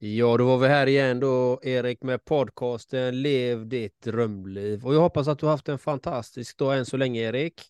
[0.00, 4.86] Ja, då var vi här igen då, Erik, med podcasten Lev ditt drömliv.
[4.86, 7.62] Och jag hoppas att du har haft en fantastisk dag än så länge, Erik.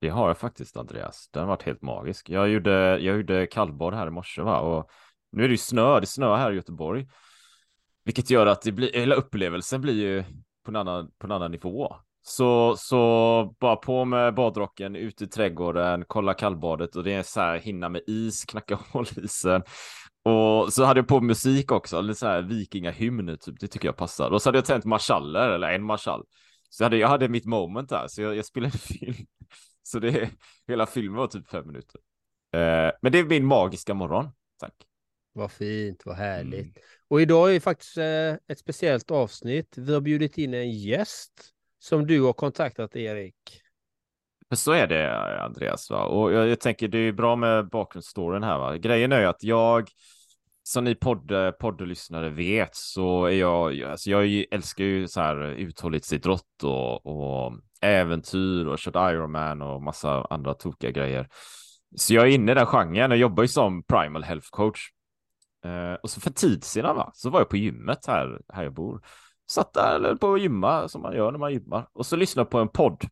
[0.00, 1.28] Det har jag faktiskt, Andreas.
[1.32, 2.30] Den har varit helt magisk.
[2.30, 4.60] Jag gjorde, jag gjorde kallbad här i morse, va?
[4.60, 4.90] och
[5.32, 6.00] nu är det ju snö.
[6.00, 7.08] Det snöar här i Göteborg,
[8.04, 10.24] vilket gör att det blir, hela upplevelsen blir ju
[10.64, 11.96] på en annan, på en annan nivå.
[12.22, 17.40] Så, så bara på med badrocken, ut i trädgården, kolla kallbadet och det är så
[17.40, 19.62] här hinna med is, knacka hål isen.
[20.22, 23.96] Och så hade jag på musik också, lite så här vikingahymn typ, det tycker jag
[23.96, 24.30] passar.
[24.30, 26.24] Och så hade jag tänt marschaller, eller en marschall.
[26.70, 29.26] Så jag hade, jag hade mitt moment där, så jag, jag spelade film.
[29.82, 30.30] Så det,
[30.68, 32.00] hela filmen var typ fem minuter.
[32.52, 34.74] Eh, men det är min magiska morgon, tack.
[35.32, 36.60] Vad fint, vad härligt.
[36.60, 36.82] Mm.
[37.08, 39.74] Och idag är faktiskt eh, ett speciellt avsnitt.
[39.78, 43.62] Vi har bjudit in en gäst som du har kontaktat, Erik.
[44.54, 45.90] Så är det, Andreas.
[45.90, 46.04] Va?
[46.04, 48.58] Och jag, jag tänker det är bra med bakgrundsstoryn här.
[48.58, 48.76] Va?
[48.76, 49.88] Grejen är ju att jag,
[50.62, 55.36] som ni podd, eh, poddlyssnare vet, så är jag, alltså jag älskar ju så här
[55.42, 61.28] uthållighetsidrott och, och äventyr och kört Ironman och massa andra tokiga grejer.
[61.96, 64.80] Så jag är inne i den genren och jobbar ju som primal health coach.
[65.64, 68.74] Eh, och så för tid sedan va, så var jag på gymmet här, här jag
[68.74, 69.00] bor.
[69.50, 72.50] Satt där eller på gymma som man gör när man gymmar och så lyssnade jag
[72.50, 73.04] på en podd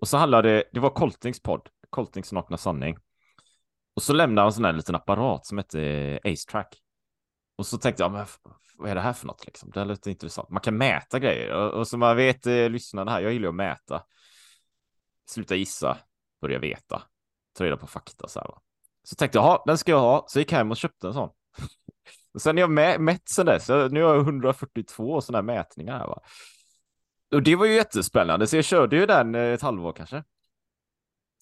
[0.00, 2.96] och så handlade det, det var Coltings podd, Coltings nakna sanning.
[3.94, 6.76] Och så lämnade han en sån här liten apparat som hette eh, Ace Track.
[7.56, 8.26] Och så tänkte jag, men
[8.76, 9.70] vad är det här för något liksom?
[9.70, 10.50] Det är lite intressant.
[10.50, 13.54] Man kan mäta grejer och, och som man vet, eh, lyssnarna här, jag gillar att
[13.54, 14.02] mäta.
[15.28, 15.98] Sluta gissa,
[16.40, 17.02] börja veta,
[17.52, 18.46] ta reda på fakta så här.
[18.46, 18.60] Va?
[19.02, 20.24] Så tänkte jag, den ska jag ha.
[20.28, 21.30] Så gick jag hem och köpte en sån.
[22.34, 25.98] och sen har jag mä mätt sen dess, nu har jag 142 sådana här mätningar
[25.98, 26.20] här va.
[27.34, 30.24] Och det var ju jättespännande, så jag körde ju den eh, ett halvår kanske.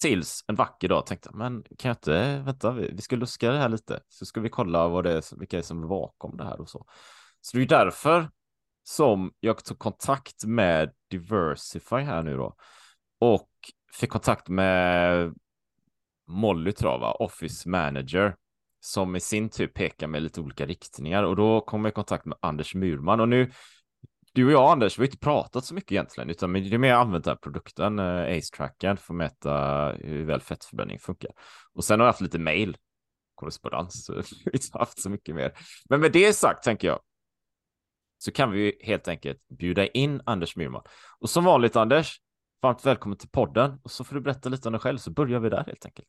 [0.03, 3.57] Tills en vacker dag tänkte jag, men kan jag inte, vänta, vi ska luska det
[3.57, 6.43] här lite, så ska vi kolla vad det är, vilka är som är bakom det
[6.43, 6.85] här och så.
[7.41, 8.29] Så det är därför
[8.83, 12.55] som jag tog kontakt med Diversify här nu då
[13.19, 13.49] och
[13.93, 15.33] fick kontakt med
[16.27, 17.11] Molly trava?
[17.11, 18.35] Office Manager
[18.79, 22.25] som i sin tur pekar med lite olika riktningar och då kom jag i kontakt
[22.25, 23.51] med Anders Murman och nu
[24.33, 26.93] du och jag Anders, vi har inte pratat så mycket egentligen, utan det är mer
[26.93, 31.31] använt den här produkten, eh, Ace Trackern, för att mäta hur väl fettförbränning funkar.
[31.73, 32.77] Och sen har jag haft lite mail,
[33.35, 35.53] korrespondens, så vi har inte haft så mycket mer.
[35.89, 36.99] Men med det sagt tänker jag,
[38.17, 40.83] så kan vi helt enkelt bjuda in Anders Myrman.
[41.19, 42.19] Och som vanligt Anders,
[42.61, 43.79] varmt välkommen till podden.
[43.83, 46.07] Och så får du berätta lite om dig själv, så börjar vi där helt enkelt.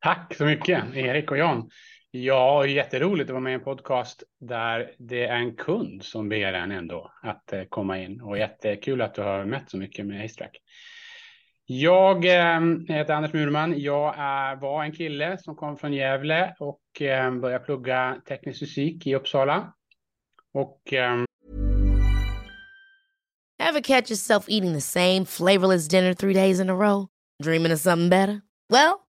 [0.00, 1.70] Tack så mycket, Erik och Jan.
[2.10, 6.52] Ja, jätteroligt att vara med i en podcast där det är en kund som ber
[6.52, 10.18] en ändå att eh, komma in och jättekul att du har mätt så mycket med
[10.18, 10.56] Haystrack.
[11.66, 13.80] Jag eh, heter Anders Murman.
[13.80, 14.14] Jag
[14.60, 19.72] var en kille som kom från Gävle och eh, började plugga teknisk fysik i Uppsala.
[20.54, 21.24] Och ehm,
[23.62, 27.08] Have catch yourself eating the same flavorless dinner three days in a row?
[27.42, 28.40] Dreaming of something better?
[28.70, 29.07] Well,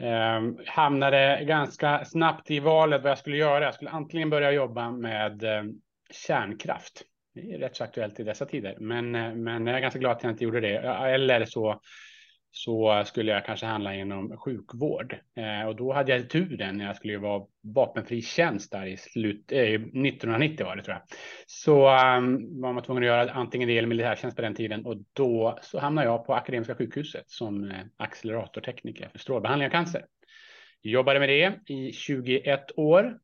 [0.00, 3.64] Eh, hamnade ganska snabbt i valet vad jag skulle göra.
[3.64, 5.62] Jag skulle antingen börja jobba med eh,
[6.26, 7.02] kärnkraft.
[7.34, 10.16] Det är rätt så aktuellt i dessa tider, men, eh, men jag är ganska glad
[10.16, 10.76] att jag inte gjorde det.
[10.76, 11.80] Eller så
[12.52, 15.16] så skulle jag kanske handla inom sjukvård.
[15.36, 19.52] Eh, och då hade jag turen när jag skulle vara vapenfri tjänst där i slut,
[19.52, 21.18] eh, 1990 var det tror jag.
[21.46, 21.74] Så
[22.16, 25.58] um, var man tvungen att göra antingen det eller militärtjänst på den tiden och då
[25.62, 30.04] så hamnade jag på Akademiska sjukhuset som eh, acceleratortekniker för strålbehandling av cancer.
[30.82, 33.18] Jobbade med det i 21 år.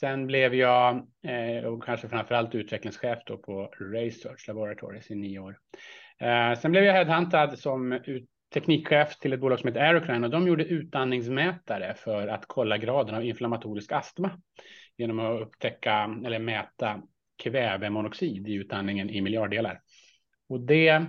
[0.00, 0.96] Sen blev jag,
[1.26, 5.58] eh, och kanske framförallt utvecklingschef då på Research Laboratories i nio år.
[6.20, 10.30] Eh, sen blev jag headhuntad som ut, teknikchef till ett bolag som heter Aerocrine och
[10.30, 14.40] de gjorde utandningsmätare för att kolla graden av inflammatorisk astma
[14.96, 17.02] genom att upptäcka eller mäta
[17.42, 19.80] kvävemonoxid i utandningen i miljarddelar.
[20.48, 21.06] Och det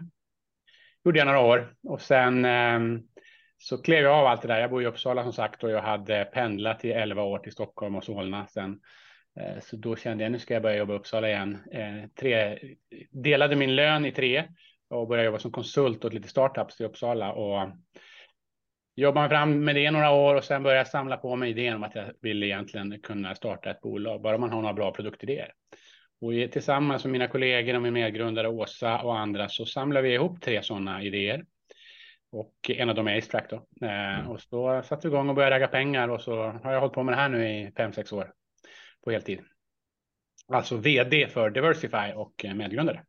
[1.05, 3.01] gjorde jag några år och sen ehm,
[3.57, 4.59] så klev jag av allt det där.
[4.59, 7.95] Jag bor i Uppsala som sagt och jag hade pendlat i 11 år till Stockholm
[7.95, 8.79] och Solna sen.
[9.39, 11.57] Eh, så då kände jag nu ska jag börja jobba i Uppsala igen.
[11.71, 12.59] Eh, tre,
[13.11, 14.43] delade min lön i tre
[14.91, 17.69] och började jobba som konsult åt lite startups i Uppsala och
[18.95, 21.83] jobbade fram med det några år och sen började jag samla på mig idén om
[21.83, 25.53] att jag ville egentligen kunna starta ett bolag, bara man har några bra produktidéer.
[26.21, 30.41] Och tillsammans med mina kollegor och min medgrundare Åsa och andra så samlade vi ihop
[30.41, 31.45] tre sådana idéer.
[32.31, 33.67] Och en av dem är Ace då.
[33.81, 34.19] Mm.
[34.19, 36.93] Eh, och så satte vi igång och började äga pengar och så har jag hållit
[36.93, 38.33] på med det här nu i fem sex år
[39.03, 39.39] på heltid.
[40.47, 43.03] Alltså vd för Diversify och eh, medgrundare.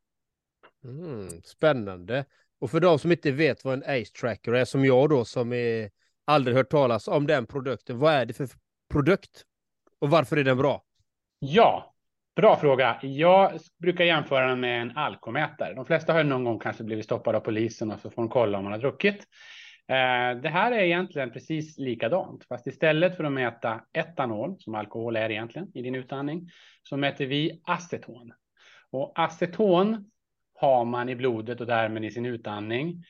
[0.85, 2.25] Mm, spännande.
[2.61, 5.53] Och för de som inte vet vad en Ace Tracker är, som jag då, som
[5.53, 5.91] är,
[6.25, 8.49] aldrig hört talas om den produkten, vad är det för
[8.93, 9.43] produkt?
[9.99, 10.83] Och varför är den bra?
[11.39, 11.95] Ja,
[12.37, 12.99] bra fråga.
[13.03, 15.75] Jag brukar jämföra den med en alkomätare.
[15.75, 18.59] De flesta har någon gång kanske blivit stoppade av polisen och så får de kolla
[18.59, 19.27] om man har druckit.
[19.89, 25.17] Eh, det här är egentligen precis likadant, fast istället för att mäta etanol, som alkohol
[25.17, 26.51] är egentligen i din utandning,
[26.83, 28.33] så mäter vi aceton.
[28.91, 30.12] Och aceton
[30.63, 33.05] har man i blodet och därmed i sin utandning.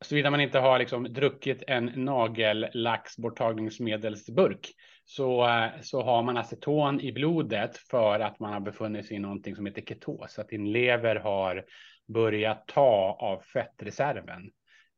[0.00, 4.74] Såvida man inte har liksom druckit en nagellacksborttagningsmedelsburk
[5.04, 5.48] så,
[5.82, 9.66] så har man aceton i blodet för att man har befunnit sig i någonting som
[9.66, 11.64] heter ketos, att din lever har
[12.08, 14.50] börjat ta av fettreserven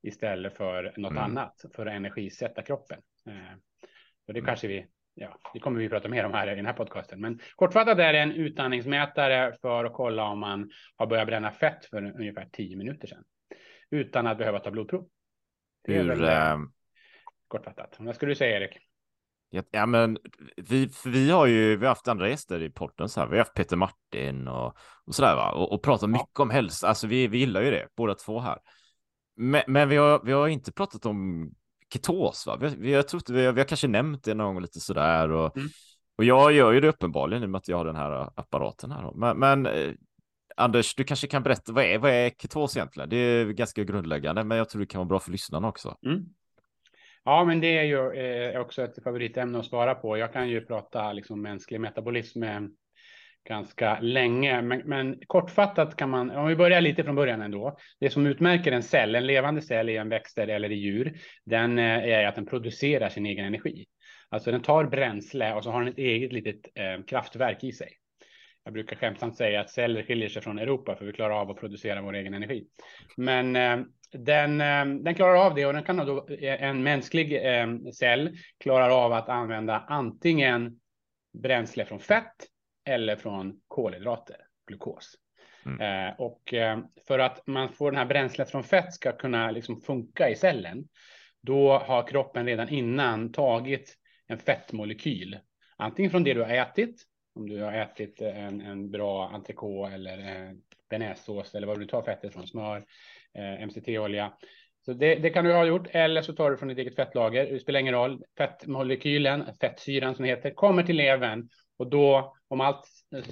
[0.03, 1.25] istället för något mm.
[1.25, 3.01] annat för att energisätta kroppen.
[3.27, 3.55] Eh,
[4.27, 4.47] och det mm.
[4.47, 7.21] kanske vi ja, det kommer vi prata mer om här i den här podcasten.
[7.21, 11.85] Men kortfattat är det en utandningsmätare för att kolla om man har börjat bränna fett
[11.85, 13.25] för ungefär tio minuter sedan.
[13.91, 15.09] Utan att behöva ta blodprov.
[15.85, 16.67] Det Hur, väl, äh...
[17.49, 17.97] kortfattat.
[17.99, 18.79] Vad skulle du säga Erik?
[19.55, 20.19] Ja, ja, men
[20.57, 23.27] vi, vi har ju vi har haft andra gäster i podden så här.
[23.27, 24.77] Vi har haft Peter Martin och,
[25.07, 26.89] och sådär va och, och pratat mycket om hälsa.
[26.89, 28.59] Alltså vi, vi gillar ju det båda två här.
[29.37, 31.51] Men, men vi, har, vi har inte pratat om
[31.93, 32.57] ketos, va?
[32.61, 35.57] Vi, vi, jag tror vi, vi har kanske nämnt det någon gång lite sådär och,
[35.57, 35.69] mm.
[36.19, 38.91] och jag gör ju det uppenbarligen i och med att jag har den här apparaten
[38.91, 39.13] här.
[39.15, 39.93] Men, men eh,
[40.57, 43.09] Anders, du kanske kan berätta, vad är, vad är ketos egentligen?
[43.09, 45.97] Det är ganska grundläggande, men jag tror det kan vara bra för lyssnarna också.
[46.07, 46.25] Mm.
[47.25, 50.19] Ja, men det är ju eh, också ett favoritämne att svara på.
[50.19, 52.71] Jag kan ju prata liksom mänsklig metabolism med
[53.45, 54.63] ganska länge.
[54.63, 57.77] Men, men, kortfattat kan man, om vi börjar lite från början ändå.
[58.01, 61.79] Det som utmärker en cell, en levande cell i en växter eller i djur, den
[61.79, 63.87] eh, är att den producerar sin egen energi.
[64.29, 67.89] Alltså den tar bränsle och så har den ett eget litet eh, kraftverk i sig.
[68.65, 71.61] Jag brukar skämtsamt säga att celler skiljer sig från Europa för vi klarar av att
[71.61, 72.65] producera vår egen energi.
[73.17, 73.79] Men eh,
[74.13, 78.37] den, eh, den klarar av det och den kan då, eh, en mänsklig eh, cell
[78.59, 80.81] klarar av att använda antingen
[81.33, 82.49] bränsle från fett
[82.85, 85.15] eller från kolhydrater, glukos.
[85.67, 86.09] Mm.
[86.09, 89.81] Eh, och eh, för att man får den här bränslet från fett ska kunna liksom
[89.81, 90.89] funka i cellen,
[91.43, 95.39] då har kroppen redan innan tagit en fettmolekyl,
[95.77, 97.03] antingen från det du har ätit,
[97.35, 100.53] om du har ätit en, en bra entrecote eller eh,
[100.91, 102.85] bearnaisesås eller vad du tar fettet från, smör,
[103.35, 104.33] eh, MCT-olja.
[104.85, 107.53] Så det, det, kan du ha gjort, eller så tar du från ditt eget fettlager.
[107.53, 108.23] Det spelar ingen roll.
[108.39, 111.49] Fettmolekylen, fettsyran som heter, kommer till levern
[111.83, 112.85] och då, om allt,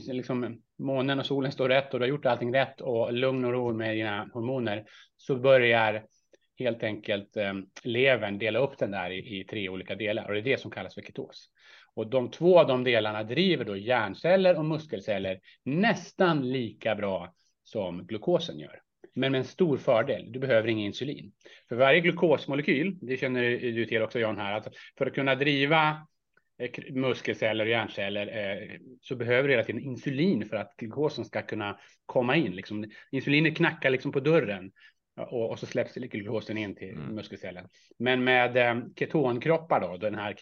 [0.09, 3.53] liksom månen och solen står rätt och du har gjort allting rätt och lugn och
[3.53, 4.85] ro med dina hormoner,
[5.17, 6.05] så börjar
[6.59, 10.41] helt enkelt eh, levern dela upp den där i, i, tre olika delar och det
[10.41, 11.51] är det som kallas för ketos.
[11.95, 18.07] Och de två av de delarna driver då hjärnceller och muskelceller nästan lika bra som
[18.07, 18.81] glukosen gör.
[19.15, 21.33] Men med en stor fördel, du behöver ingen insulin.
[21.69, 26.07] För varje glukosmolekyl, det känner du till också John här, att för att kunna driva
[26.91, 32.37] muskelceller och hjärnceller eh, så behöver hela tiden insulin för att glukosen ska kunna komma
[32.37, 32.53] in.
[32.53, 34.71] Liksom, insulinet knackar liksom på dörren
[35.17, 37.15] och, så släpps glukosen in till mm.
[37.15, 37.69] muskelcellen.
[37.99, 40.37] Men med eh, ketonkroppar då, den här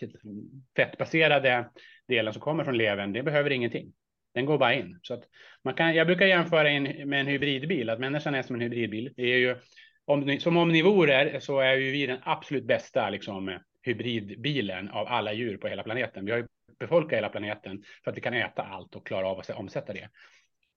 [0.77, 1.71] fettbaserade
[2.09, 3.93] delen som kommer från levern, det behöver ingenting.
[4.35, 4.99] Den går bara in.
[5.03, 5.25] Så att
[5.65, 9.13] man kan, jag brukar jämföra in med en hybridbil, att människan är som en hybridbil.
[9.17, 9.57] Det är ju
[10.05, 13.59] om, som omnivorer så är ju vi den absolut bästa liksom,
[13.89, 16.25] hybridbilen av alla djur på hela planeten.
[16.25, 16.47] Vi har ju
[16.79, 20.09] befolkat hela planeten för att vi kan äta allt och klara av att omsätta det.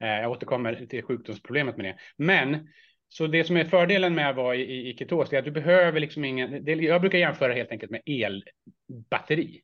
[0.04, 1.98] Eh, jag återkommer till sjukdomsproblemet med det.
[2.18, 2.68] Men
[3.10, 5.52] så det som är fördelen med att vara i, i, i ketos är att du
[5.52, 6.66] behöver liksom ingen.
[6.66, 9.62] Det, jag brukar jämföra helt enkelt med elbatteri.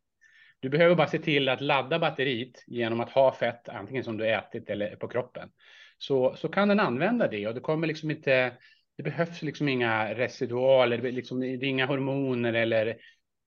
[0.60, 4.27] Du behöver bara se till att ladda batteriet genom att ha fett antingen som du
[4.27, 5.50] ätit eller på kroppen.
[5.98, 8.54] Så, så kan den använda det och det kommer liksom inte.
[8.98, 12.98] Det behövs liksom inga residualer, liksom, det är inga hormoner eller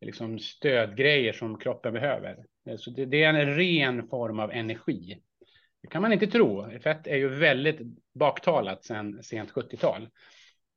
[0.00, 2.36] liksom stödgrejer som kroppen behöver.
[2.66, 5.20] Eh, så det, det är en ren form av energi.
[5.82, 6.78] Det kan man inte tro.
[6.80, 7.80] Fett är ju väldigt
[8.14, 10.02] baktalat sedan sent 70-tal.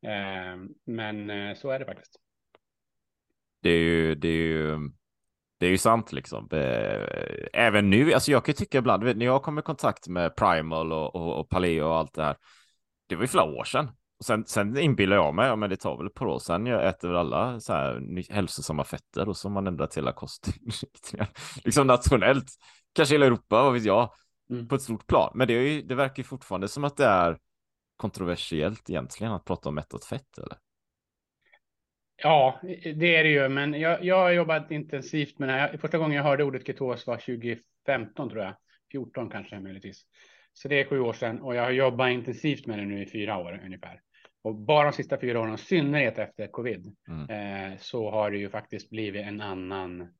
[0.05, 2.19] Eh, men eh, så är det faktiskt.
[3.61, 4.77] Det är ju, det är ju,
[5.57, 6.49] det är ju sant liksom.
[7.53, 11.15] Även nu, alltså jag kan tycka ibland, när jag kommer i kontakt med Primal och,
[11.15, 12.37] och, och Paleo och allt det här.
[13.07, 13.89] Det var ju flera år sedan.
[14.23, 16.87] Sen, sen inbillar jag mig, ja, men det tar väl ett par år sen jag
[16.87, 21.27] äter väl alla så här hälsosamma fetter och så har man ändrat hela kostinriktningen.
[21.63, 22.45] liksom nationellt,
[22.93, 24.09] kanske hela Europa, vad vet jag
[24.49, 24.67] mm.
[24.67, 25.31] på ett stort plan.
[25.35, 27.37] Men det, är ju, det verkar ju fortfarande som att det är
[27.97, 30.57] kontroversiellt egentligen att prata om mättat fett, eller?
[32.15, 32.59] Ja,
[32.95, 35.77] det är det ju, men jag, jag har jobbat intensivt med det här.
[35.77, 38.55] Första gången jag hörde ordet ketos var 2015 tror jag,
[38.91, 40.05] 14 kanske möjligtvis.
[40.53, 43.09] Så det är sju år sedan och jag har jobbat intensivt med det nu i
[43.09, 44.01] fyra år ungefär.
[44.43, 47.29] Och bara de sista fyra åren, i synnerhet efter covid, mm.
[47.29, 50.13] eh, så har det ju faktiskt blivit en annan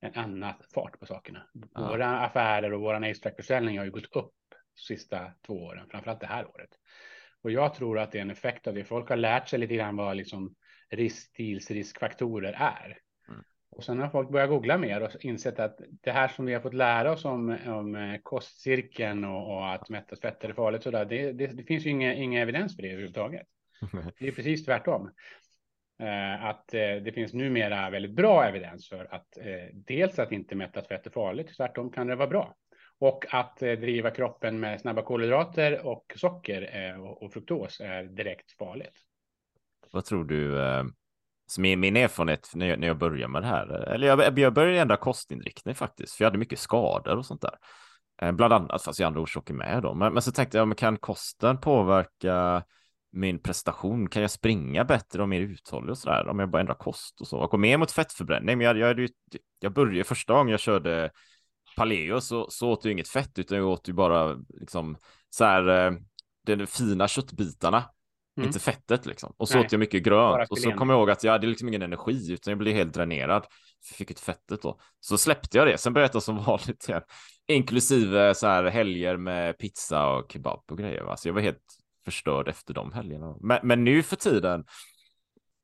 [0.00, 1.42] en annan fart på sakerna.
[1.74, 1.88] Ja.
[1.88, 6.26] Våra affärer och våra ace har ju gått upp de sista två åren, framförallt det
[6.26, 6.70] här året.
[7.42, 8.84] Och jag tror att det är en effekt av det.
[8.84, 10.54] Folk har lärt sig lite grann vad liksom
[11.68, 12.98] riskfaktorer är.
[13.28, 13.44] Mm.
[13.70, 16.60] Och sen har folk börjat googla mer och insett att det här som vi har
[16.60, 20.90] fått lära oss om, om eh, kostcirkeln och, och att mättat fetter är farligt, så
[20.90, 23.46] där, det, det, det finns ju inga, inga evidens för det överhuvudtaget.
[24.18, 25.10] Det är precis tvärtom.
[25.98, 30.54] Eh, att eh, det finns numera väldigt bra evidens för att eh, dels att inte
[30.54, 32.54] mättat fett är farligt, tvärtom kan det vara bra.
[32.98, 38.98] Och att driva kroppen med snabba kolhydrater och socker och fruktos är direkt farligt.
[39.92, 40.58] Vad tror du?
[41.46, 44.52] Som är min erfarenhet när jag, när jag började med det här, eller jag, jag
[44.52, 48.32] började ändra kostinriktning faktiskt, för jag hade mycket skador och sånt där.
[48.32, 49.94] Bland annat, fast jag andra orsaker med då.
[49.94, 52.64] Men, men så tänkte jag, men kan kosten påverka
[53.16, 54.08] min prestation?
[54.08, 57.26] Kan jag springa bättre och mer uthållig och sådär om jag bara ändrar kost och
[57.26, 57.38] så?
[57.38, 58.58] Och gå mer mot fettförbränning.
[58.58, 59.08] Men jag, jag,
[59.60, 61.10] jag började första gången jag körde
[61.76, 64.96] paleo så, så åt jag inget fett utan jag åt ju bara liksom
[65.30, 65.92] så här eh,
[66.46, 67.84] de fina köttbitarna.
[68.36, 68.46] Mm.
[68.46, 69.34] Inte fettet liksom.
[69.36, 70.50] Och så Nej, åt jag mycket grönt.
[70.50, 72.94] Och så kom jag ihåg att jag hade liksom ingen energi utan jag blev helt
[72.94, 73.46] dränerad.
[73.90, 74.78] Jag fick ett fettet då.
[75.00, 75.78] Så släppte jag det.
[75.78, 77.02] Sen började jag som vanligt igen.
[77.48, 81.02] Inklusive så här helger med pizza och kebab och grejer.
[81.02, 81.16] Va?
[81.16, 81.62] Så jag var helt
[82.06, 83.36] förstörd efter de helgerna.
[83.40, 84.64] Men, men nu för tiden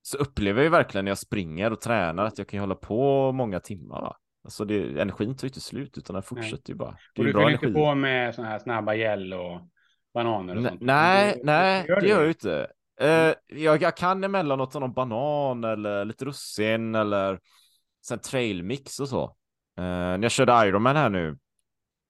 [0.02, 3.60] så upplever jag verkligen när jag springer och tränar att jag kan hålla på många
[3.60, 4.00] timmar.
[4.00, 4.16] Va?
[4.44, 6.96] Alltså det, energin tar inte slut utan den fortsätter ju bara.
[7.14, 7.66] Det och du bra energi.
[7.66, 9.60] inte på med sådana här snabba gel och
[10.14, 10.80] bananer och sånt?
[10.80, 12.70] Nej, du, nej, det gör jag inte.
[13.02, 17.38] Uh, jag, jag kan emellanåt någon banan eller lite russin eller
[18.06, 19.24] sen trailmix och så.
[19.24, 21.38] Uh, när jag körde Ironman här nu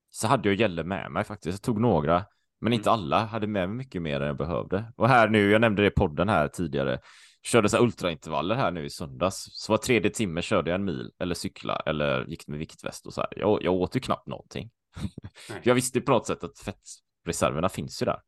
[0.09, 1.57] så hade jag gäller med mig faktiskt.
[1.57, 2.25] Jag tog några
[2.63, 2.99] men inte mm.
[2.99, 4.93] alla hade med mig mycket mer än jag behövde.
[4.95, 6.99] Och här nu, jag nämnde det i podden här tidigare,
[7.41, 9.47] körde så ultraintervaller här nu i söndags.
[9.51, 13.13] Så var tredje timme körde jag en mil eller cykla eller gick med viktväst och
[13.13, 13.29] så här.
[13.35, 14.71] Jag, jag åt ju knappt någonting.
[15.63, 18.21] jag visste på något sätt att fettreserverna finns ju där.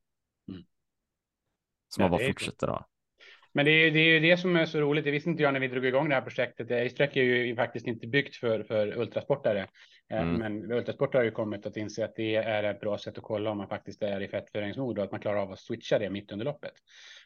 [0.49, 0.63] Mm.
[1.89, 2.85] Så man bara fortsätter då.
[3.55, 5.05] Men det är, det är ju det som är så roligt.
[5.05, 6.71] Det visste inte jag när vi drog igång det här projektet.
[6.71, 9.67] Ace är ju faktiskt inte byggt för, för ultrasportare.
[10.11, 10.35] Eh, mm.
[10.35, 13.51] Men ultrasportare har ju kommit att inse att det är ett bra sätt att kolla
[13.51, 16.31] om man faktiskt är i fettföringsmod och att man klarar av att switcha det mitt
[16.31, 16.71] under loppet.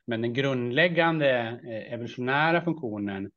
[0.07, 3.31] Men den grundläggande eh, evolutionära funktionen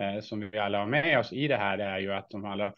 [0.00, 2.72] eh, som vi alla har med oss i det här är ju att de allra,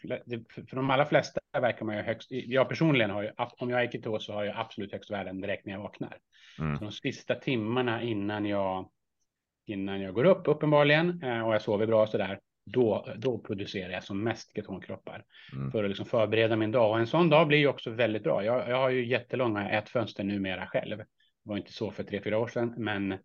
[0.69, 3.91] för de allra flesta verkar man ju högst, jag personligen har ju, om jag är
[3.91, 6.17] ketos så har jag absolut högst värden direkt när jag vaknar.
[6.59, 6.77] Mm.
[6.77, 8.89] Så de sista timmarna innan jag
[9.69, 12.39] innan jag går upp uppenbarligen eh, och jag sover bra så där.
[12.65, 15.23] Då, då producerar jag som mest ketonkroppar
[15.53, 15.71] mm.
[15.71, 16.91] för att liksom förbereda min dag.
[16.91, 18.43] Och en sån dag blir ju också väldigt bra.
[18.45, 20.97] Jag, jag har ju jättelånga ätfönster numera själv.
[20.97, 21.05] Det
[21.43, 23.17] var inte så för tre, fyra år sedan, men,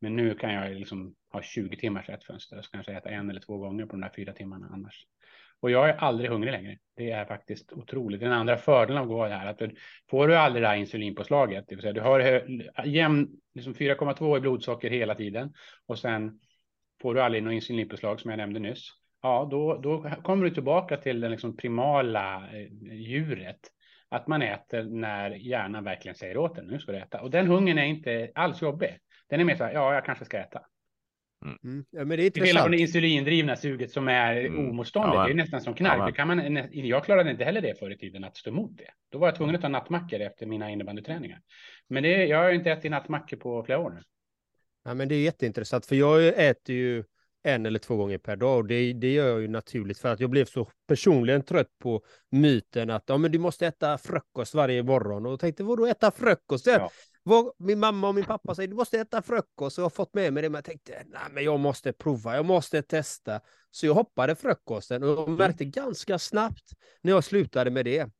[0.00, 2.62] men nu kan jag liksom ha 20 timmars ätfönster.
[2.62, 5.06] Så kanske äta en eller två gånger på de där fyra timmarna annars.
[5.62, 6.78] Och jag är aldrig hungrig längre.
[6.96, 8.20] Det är faktiskt otroligt.
[8.20, 9.74] Den andra fördelen av att gå här, att du,
[10.10, 12.42] får du aldrig det här insulinpåslaget, det vill säga du har
[12.84, 15.52] jämn, liksom 4,2 i blodsocker hela tiden
[15.86, 16.40] och sen
[17.02, 18.88] får du aldrig något insulinpåslag som jag nämnde nyss.
[19.22, 23.60] Ja, då, då kommer du tillbaka till den liksom primala eh, djuret.
[24.08, 27.20] Att man äter när hjärnan verkligen säger åt en, nu ska du äta.
[27.20, 28.98] Och den hungern är inte alls jobbig.
[29.28, 30.60] Den är mer så här, ja, jag kanske ska äta.
[31.42, 31.84] Mm.
[31.90, 34.68] Ja, men det är Till skillnad från det insulindrivna suget som är Mm.
[34.70, 35.16] omotståndligt.
[35.16, 35.98] Ja, det är nästan som knark.
[35.98, 38.78] Ja, det kan man, jag klarade inte heller det förr i tiden, att stå emot
[38.78, 38.88] det.
[39.12, 41.40] Då var jag tvungen att ta nattmackor efter mina innebandyträningar.
[41.88, 44.00] Men det, jag har ju inte ätit nattmackor på flera år nu.
[44.84, 47.04] Ja, men det är jätteintressant, för jag äter ju
[47.44, 50.20] en eller två gånger per dag och det, det gör jag ju naturligt för att
[50.20, 54.82] jag blev så personligen trött på myten att ja, men du måste äta frukost varje
[54.82, 56.66] morgon och tänkte vadå äta frukost?
[56.66, 56.90] Ja.
[57.22, 60.14] Vad, min mamma och min pappa säger du måste äta frukost och jag har fått
[60.14, 63.40] med mig det men jag tänkte nej men jag måste prova, jag måste testa.
[63.70, 68.10] Så jag hoppade frukosten och jag märkte ganska snabbt när jag slutade med det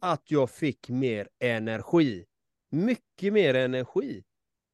[0.00, 2.24] att jag fick mer energi.
[2.70, 4.24] Mycket mer energi.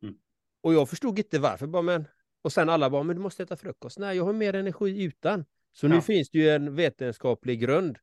[0.02, 0.14] Mm.
[0.60, 1.66] Och jag förstod inte varför.
[1.66, 2.08] Bara, men...
[2.42, 3.98] Och sen alla bara, men du måste äta frukost.
[3.98, 5.44] Nej, jag har mer energi utan.
[5.72, 6.00] Så nu Ja.
[6.00, 7.98] finns det ju en vetenskaplig grund.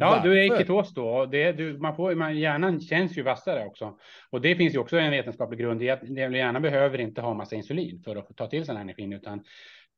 [0.00, 0.62] Ja, du är Varför?
[0.62, 1.26] ketos då.
[1.26, 3.98] Det, du, man får, man, hjärnan känns ju vassare också.
[4.30, 7.56] Och det finns ju också en vetenskaplig grund i att hjärnan behöver inte ha massa
[7.56, 9.12] insulin för att ta till sig den här energin.
[9.12, 9.44] Utan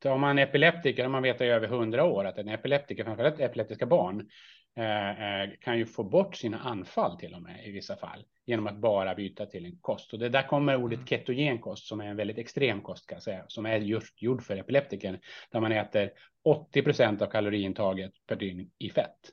[0.05, 3.39] om man är epileptiker, och man vet i över hundra år att en epileptiker, framförallt
[3.39, 4.29] epileptiska barn,
[4.77, 8.67] eh, eh, kan ju få bort sina anfall till och med i vissa fall genom
[8.67, 10.13] att bara byta till en kost.
[10.13, 13.23] Och det där kommer ordet ketogen kost som är en väldigt extrem kost kan jag
[13.23, 15.19] säga, som är just gjord för epileptiker,
[15.51, 16.11] där man äter
[16.43, 19.31] 80 procent av kaloriintaget per dygn i fett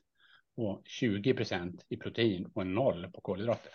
[0.57, 3.71] och 20 procent i protein och noll på kolhydrater.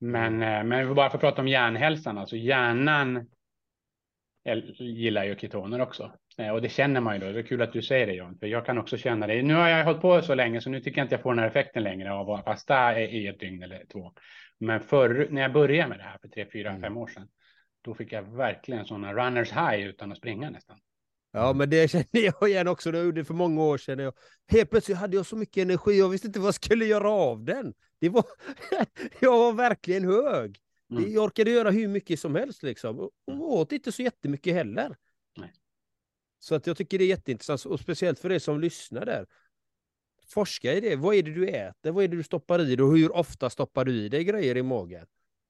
[0.00, 3.26] Men, eh, men bara få prata om hjärnhälsan, alltså hjärnan
[4.78, 6.12] gillar ju ketoner också.
[6.38, 7.32] Eh, Och det känner man ju då.
[7.32, 9.42] Det är kul att du säger det John, för jag kan också känna det.
[9.42, 11.38] Nu har jag hållit på så länge så nu tycker jag inte jag får den
[11.38, 14.12] här effekten längre av att fasta i i ett dygn eller två.
[14.58, 16.82] Men förr, när jag började med det här för tre, fyra, Mm.
[16.82, 17.28] fem år sedan,
[17.82, 20.78] då fick jag verkligen sådana runners high utan att springa nästan.
[21.36, 22.90] Ja, men det kände jag igen också.
[22.90, 23.98] Det gjorde för många år sedan.
[23.98, 24.12] Jag,
[24.48, 25.98] helt plötsligt hade jag så mycket energi.
[25.98, 27.74] Jag visste inte vad jag skulle göra av den.
[28.00, 28.24] Det var,
[29.20, 30.60] jag var verkligen hög.
[30.90, 31.12] Mm.
[31.12, 33.00] Jag orkade göra hur mycket som helst liksom.
[33.00, 34.96] Och och åt inte så jättemycket heller.
[35.36, 35.52] Nej.
[36.38, 37.66] Så att jag tycker det är jätteintressant.
[37.66, 39.26] Och speciellt för er som lyssnar där.
[40.28, 40.96] Forska i det.
[40.96, 41.90] Vad är det du äter?
[41.90, 42.84] Vad är det du stoppar i dig?
[42.84, 45.06] Och hur ofta stoppar du i dig grejer i magen?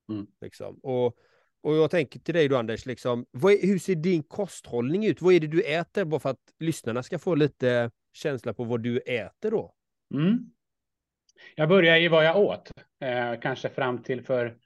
[0.08, 0.26] Mm.
[0.40, 0.78] Liksom.
[0.78, 1.16] Och,
[1.66, 5.22] och jag tänker till dig då Anders, liksom, vad är, hur ser din kosthållning ut?
[5.22, 6.04] Vad är det du äter?
[6.04, 9.74] Bara för att lyssnarna ska få lite känsla på vad du äter då.
[10.14, 10.38] Mm.
[11.54, 14.56] Jag började i vad jag åt, eh, kanske fram till för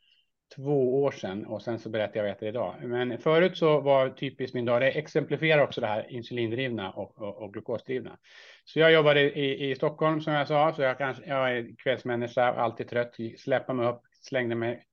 [0.57, 2.75] två år sedan och sen så berättade jag vad jag äter idag.
[2.83, 7.43] Men förut så var typiskt min dag, det exemplifierar också det här insulindrivna och, och,
[7.43, 8.19] och glukosdrivna.
[8.65, 12.53] Så jag jobbade i, i Stockholm som jag sa, så jag, kanske, jag är kvällsmänniska,
[12.53, 14.87] alltid trött, släppa mig upp, slängde mig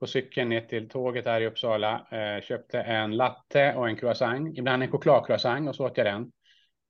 [0.00, 4.58] på cykeln ner till tåget här i Uppsala, eh, köpte en latte och en croissant,
[4.58, 6.32] ibland en chokladcroissant och så åt jag den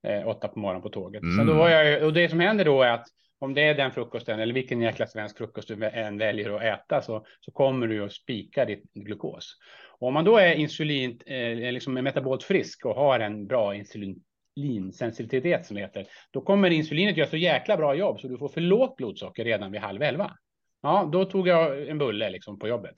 [0.07, 1.21] eh, åtta på morgonen på tåget.
[1.21, 1.47] Så Mm.
[1.47, 3.07] då var jag, och det som händer då är att
[3.41, 7.01] om det är den frukosten eller vilken jäkla svensk frukost du än väljer att äta
[7.01, 9.55] så, så kommer du att spika ditt glukos.
[9.99, 13.75] Och om man då är insulin, eh, liksom är metabolt frisk och har en bra
[13.75, 18.49] insulinsensitivitet som det heter, då kommer insulinet göra så jäkla bra jobb så du får
[18.49, 20.31] för lågt blodsocker redan vid halv elva.
[20.81, 22.95] Ja, då tog jag en bulle liksom på jobbet.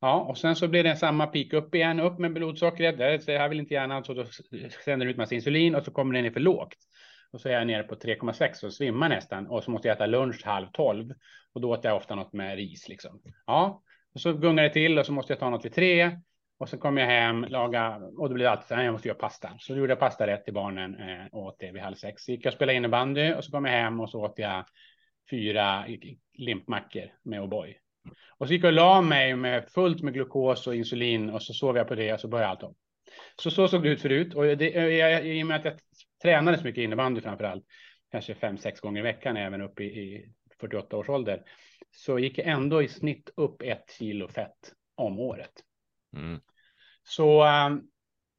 [0.00, 2.98] Ja, och sen så blir det samma peak upp igen, upp med blodsockret.
[2.98, 5.90] Det här vill inte hjärnan, så alltså, då sänder du ut massa insulin och så
[5.90, 6.76] kommer den ner för lågt.
[7.32, 9.46] Och så är jag nere på 3,6 och svimmar nästan.
[9.46, 11.12] Och så måste jag äta lunch halv tolv.
[11.52, 13.20] Och då åt jag ofta något med ris liksom.
[13.46, 13.82] Ja,
[14.14, 16.18] och så gungar det till och så måste jag ta något vid tre.
[16.58, 19.08] Och så kommer jag hem, laga och då blir det alltid så här, jag måste
[19.08, 19.50] göra pasta.
[19.58, 20.96] Så då gjorde jag pasta rätt till barnen
[21.32, 22.22] och åt det vid halv sex.
[22.22, 24.64] Så gick jag och spelade innebandy och så kom jag hem och så åt jag
[25.30, 25.86] fyra
[26.34, 27.74] limpmackor med O'boy.
[28.38, 31.54] Och så gick jag och la mig med fullt med glukos och insulin och så
[31.54, 32.74] sov jag på det och så började allt om.
[33.36, 35.74] Så så såg det ut förut och det, jag, i och med att jag
[36.22, 37.64] tränade så mycket innebandy framför allt,
[38.10, 41.42] kanske fem, sex gånger i veckan även upp i, i 48 års ålder,
[41.90, 45.52] så gick jag ändå i snitt upp ett kilo fett om året.
[46.16, 46.40] Mm.
[47.02, 47.90] Så, um,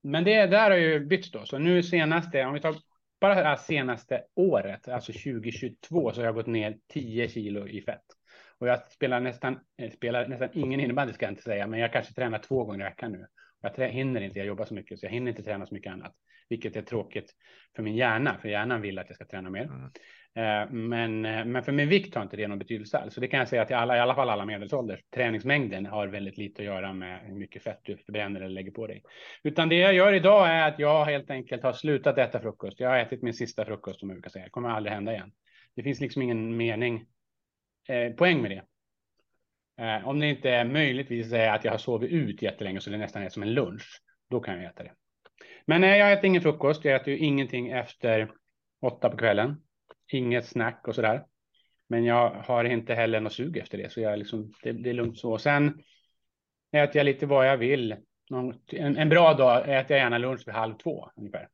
[0.04, 1.46] men det där har ju bytts då.
[1.46, 2.76] Så nu senaste, om vi tar
[3.22, 7.82] bara det här senaste året, alltså 2022, så har jag gått ner 10 kilo i
[7.82, 8.06] fett.
[8.58, 11.94] Och jag spelar nästan, eh, spelar nästan ingen innebandy ska jag inte säga, men jag
[11.94, 13.28] kanske tränar två gånger i veckan nu.
[13.62, 16.16] Jag hinner inte, jag jobbar så mycket, så jag hinner inte träna så mycket annat.
[16.50, 17.34] Vilket är tråkigt
[17.76, 19.64] för min hjärna, för hjärnan vill att jag ska träna mer.
[19.64, 19.84] Mm.
[20.36, 23.14] Eh, Men, eh, men för min vikt har inte det någon betydelse alls.
[23.14, 25.00] Så det kan jag säga till alla, i alla fall alla medelålders.
[25.16, 28.88] Träningsmängden har väldigt lite att göra med hur mycket fett du förbränner eller lägger på
[28.88, 29.04] dig.
[29.44, 32.80] Utan det jag gör idag är att jag helt enkelt har slutat äta frukost.
[32.80, 34.46] Jag har ätit min sista frukost som jag brukar säga.
[34.46, 35.32] Det kommer aldrig hända igen.
[35.76, 37.06] Det finns liksom ingen mening,
[37.90, 38.64] eh, poäng med det.
[39.80, 42.98] Eh, om det inte är möjligtvis är att jag har sovit ut jättelänge så det
[42.98, 44.02] nästan är som en lunch.
[44.30, 44.92] Då kan jag äta det.
[45.66, 46.86] Men nej, jag äter ingen frukost.
[46.86, 48.32] Jag äter ju ingenting efter
[48.82, 49.62] åtta på kvällen.
[50.12, 51.24] Inget snack och sådär.
[51.90, 54.94] Men jag har inte heller något sug efter det, så jag liksom, det, det är
[54.94, 55.32] lugnt så.
[55.32, 55.82] Och sen
[56.72, 57.96] äter jag lite vad jag vill.
[58.30, 61.50] någon, en, en, bra dag äter jag gärna lunch vid halv två ungefär.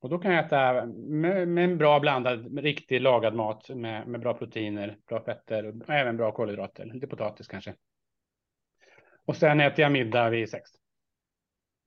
[0.00, 4.20] Och då kan jag äta med, med en bra blandad, riktig lagad mat med, med
[4.20, 7.74] bra proteiner, bra fetter och även bra kolhydrater, lite potatis kanske.
[9.24, 10.70] Och sen äter jag middag vid sex.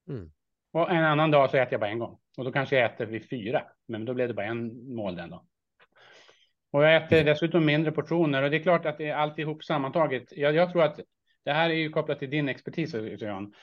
[0.10, 0.32] Mm.
[0.71, 2.19] Och en annan dag så äter jag bara en gång.
[2.38, 3.63] Och då kanske jag äter vid fyra.
[3.88, 5.45] Men då blev det bara en mål den dagen.
[6.71, 8.43] Och jag äter dessutom mindre portioner.
[8.43, 10.23] Och det är klart att det är alltihop sammantaget.
[10.32, 10.99] Jag, jag tror att
[11.45, 13.54] det här är ju kopplat till din expertis, Jan.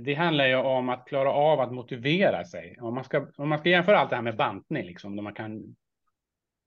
[0.00, 2.76] Det handlar ju om att klara av att motivera sig.
[2.80, 5.34] Om man ska, om man ska jämföra allt det här med bantning, liksom, då man
[5.34, 5.76] kan...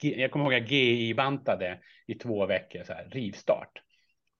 [0.02, 3.82] Jag kommer ihåg att jag GI-bantade i två veckor, så här, rivstart.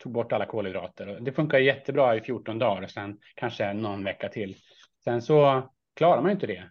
[0.04, 1.08] Tog bort alla kolhydrater.
[1.08, 4.56] Och det funkar jättebra i 14 dagar och sen kanske någon vecka till.
[5.04, 6.64] Sen så klarar man inte det.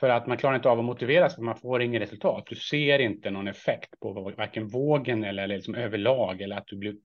[0.00, 2.46] För att man klarar inte av att motivera sig, för man får ingen resultat.
[2.46, 6.96] Du ser inte någon effekt på varken vågen eller liksom överlag eller att du blir,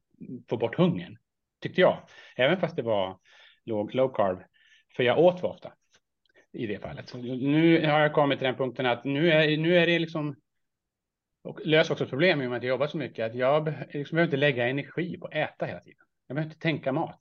[0.50, 1.18] får bort hungern.
[1.62, 1.98] Tyckte jag.
[2.36, 3.18] Även fast det var
[3.66, 4.44] låg low carb.
[4.96, 5.74] För jag åt för ofta
[6.52, 7.10] i det fallet.
[7.10, 10.36] Så nu har jag kommit till den punkten att nu är, nu är det liksom
[11.44, 14.16] och löser också problem i och med att jag jobbar så mycket att jag liksom
[14.16, 16.06] behöver inte lägga energi på att äta hela tiden.
[16.28, 17.20] Jag behöver inte tänka mat.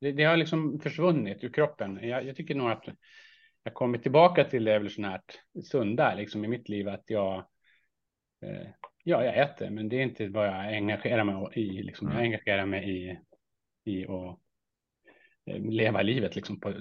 [0.00, 1.98] Det, det har liksom försvunnit ur kroppen.
[2.02, 2.84] Jag, jag tycker nog att
[3.62, 7.36] jag kommit tillbaka till det evolutionärt sunda liksom i mitt liv att jag
[8.42, 8.66] eh,
[9.04, 11.82] ja, jag äter, men det är inte vad jag engagerar mig i.
[11.82, 12.06] Liksom.
[12.08, 12.24] Jag mm.
[12.24, 13.18] engagerar mig i,
[13.84, 14.34] i att eh,
[15.46, 16.72] leva livet liksom på,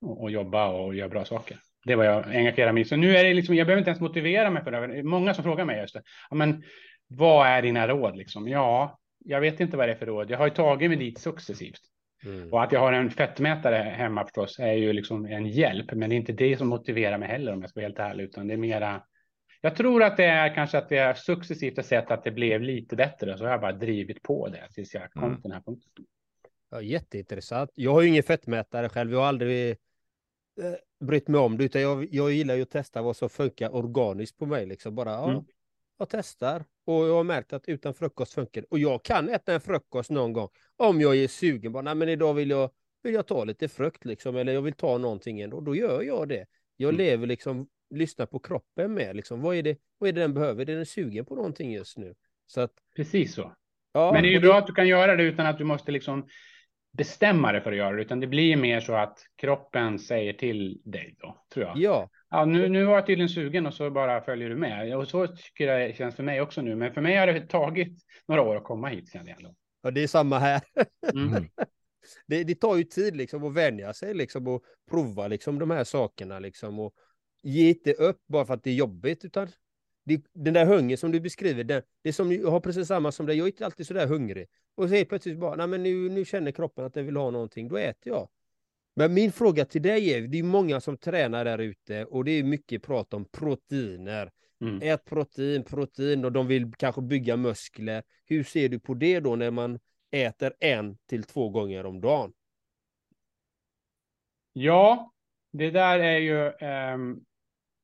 [0.00, 1.58] och, och jobba och göra bra saker.
[1.84, 2.84] Det var jag engagerar mig i.
[2.84, 5.02] Så nu är det liksom, jag behöver inte ens motivera mig för det.
[5.02, 6.02] Många som frågar mig just det.
[6.30, 6.62] Ja, men
[7.08, 8.48] vad är dina råd liksom?
[8.48, 10.30] Ja, jag vet inte vad det är för råd.
[10.30, 11.80] Jag har ju tagit mig dit successivt.
[12.24, 12.52] Mm.
[12.52, 16.14] Och att jag har en fettmätare hemma förstås är ju liksom en hjälp, men det
[16.14, 18.54] är inte det som motiverar mig heller om jag ska vara helt ärlig, utan det
[18.54, 19.02] är mera.
[19.60, 22.96] Jag tror att det är kanske att jag successivt har sett att det blev lite
[22.96, 25.34] bättre, så har jag bara drivit på det tills jag kom mm.
[25.34, 26.04] till den här punkten.
[26.76, 27.70] Ja, jätteintressant.
[27.74, 29.12] Jag har ju ingen fettmätare själv.
[29.12, 33.02] Jag har aldrig eh, brytt mig om det, utan jag, jag gillar ju att testa
[33.02, 34.66] vad som funkar organiskt på mig.
[34.66, 35.44] Liksom bara, ja, mm.
[35.98, 38.66] jag testar och jag har märkt att utan frukost funkar det.
[38.70, 41.72] Och jag kan äta en frukost någon gång om jag är sugen.
[41.72, 42.70] Bara, nej, men idag vill jag,
[43.02, 45.60] vill jag ta lite frukt liksom, eller jag vill ta någonting ändå.
[45.60, 46.46] Då gör jag det.
[46.76, 46.98] Jag mm.
[46.98, 49.40] lever liksom, lyssnar på kroppen med liksom.
[49.40, 50.70] Vad är det, vad är det den behöver?
[50.70, 52.14] Är den sugen på någonting just nu?
[52.46, 53.52] Så att, Precis så.
[53.92, 55.92] Ja, men det är ju bra att du kan göra det utan att du måste
[55.92, 56.28] liksom
[56.96, 60.80] bestämma dig för att göra det, utan det blir mer så att kroppen säger till
[60.84, 61.76] dig då, tror jag.
[61.78, 62.10] Ja.
[62.30, 64.96] Ja, nu, nu var jag tydligen sugen och så bara följer du med.
[64.96, 66.74] Och så tycker jag det känns för mig också nu.
[66.76, 69.54] Men för mig har det tagit några år att komma hit kände jag ändå.
[69.82, 70.60] Ja, det är samma här.
[71.14, 71.48] Mm.
[72.26, 75.84] det, det, tar ju tid liksom att vänja sig liksom och prova liksom de här
[75.84, 76.94] sakerna liksom och
[77.42, 79.48] ge inte upp bara för att det är jobbigt utan
[80.06, 83.12] det, den där hungern som du beskriver, den, det är som jag har precis samma
[83.12, 83.36] som dig.
[83.36, 86.08] Jag är inte alltid så där hungrig och så är plötsligt bara, nej men nu,
[86.08, 88.28] nu känner kroppen att den vill ha någonting, då äter jag.
[88.96, 92.30] Men min fråga till dig är, det är många som tränar där ute och det
[92.30, 94.30] är mycket prat om proteiner.
[94.60, 94.82] Mm.
[94.82, 98.02] Ät protein, protein och de vill kanske bygga muskler.
[98.24, 99.78] Hur ser du på det då när man
[100.10, 102.32] äter en till två gånger om dagen?
[104.52, 105.12] Ja,
[105.52, 107.24] det där är ju um,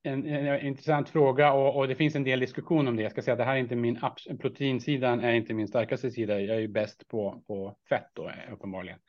[0.03, 3.03] en, en, intressant fråga och, och, det finns en del diskussion om det.
[3.03, 3.99] Jag ska säga att det här är inte min
[4.41, 6.39] proteinsidan är inte min starkaste sida.
[6.39, 8.99] Jag är ju bäst på, på fett då uppenbarligen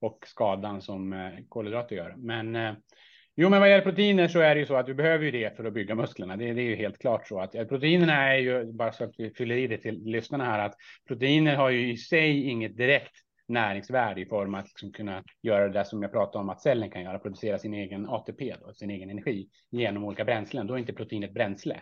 [0.00, 2.14] och skadan som eh, kolhydrater gör.
[2.16, 2.72] Men eh,
[3.36, 5.56] jo, men vad gäller proteiner så är det ju så att du behöver ju det
[5.56, 6.36] för att bygga musklerna.
[6.36, 9.14] Det, det är ju helt klart så att eh, proteinerna är ju, bara så att
[9.18, 10.74] vi fyller i det till lyssnarna här, att
[11.08, 13.12] proteiner har ju i sig inget direkt
[13.50, 16.90] näringsvärde i form att liksom kunna göra det där som jag pratade om att cellen
[16.90, 20.66] kan göra, producera sin egen ATP, då, sin egen energi genom olika bränslen.
[20.66, 21.74] Då är inte proteinet bränsle.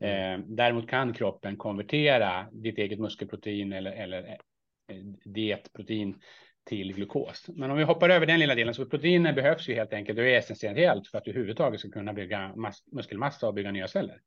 [0.00, 6.20] Eh, däremot kan kroppen konvertera ditt eget muskelprotein eller, eller eh, dietprotein
[6.68, 7.46] till glukos.
[7.48, 10.16] Men om vi hoppar över den lilla delen så proteiner behövs ju helt enkelt.
[10.16, 12.54] Det är essentiellt för att du överhuvudtaget ska kunna bygga
[12.92, 14.20] muskelmassa och bygga nya celler.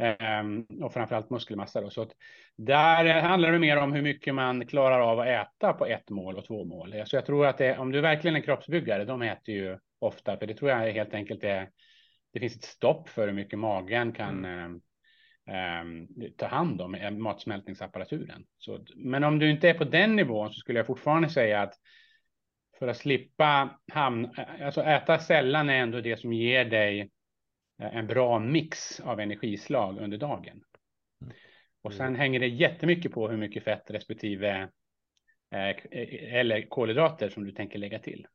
[0.00, 1.80] Um, och framförallt muskelmassa.
[1.80, 1.90] Då.
[1.90, 2.12] Så att
[2.56, 6.36] där handlar det mer om hur mycket man klarar av att äta på ett mål
[6.36, 7.02] och två mål.
[7.06, 10.46] Så jag tror att det, om du verkligen är kroppsbyggare, de äter ju ofta, för
[10.46, 11.68] det tror jag helt enkelt är.
[12.32, 14.80] Det finns ett stopp för hur mycket magen kan mm.
[15.82, 18.44] um, ta hand om matsmältningsapparaturen.
[18.58, 21.74] Så, men om du inte är på den nivån så skulle jag fortfarande säga att
[22.78, 27.19] för att slippa hamna, alltså äta sällan är ändå det som ger dig Eh,
[27.80, 30.64] en bra mix av energislag under dagen.
[31.22, 31.34] Mm.
[31.82, 34.68] Och sen hänger det jättemycket på hur mycket fett respektive
[35.50, 35.76] eh,
[36.34, 38.26] eller kolhydrater som du tänker lägga till.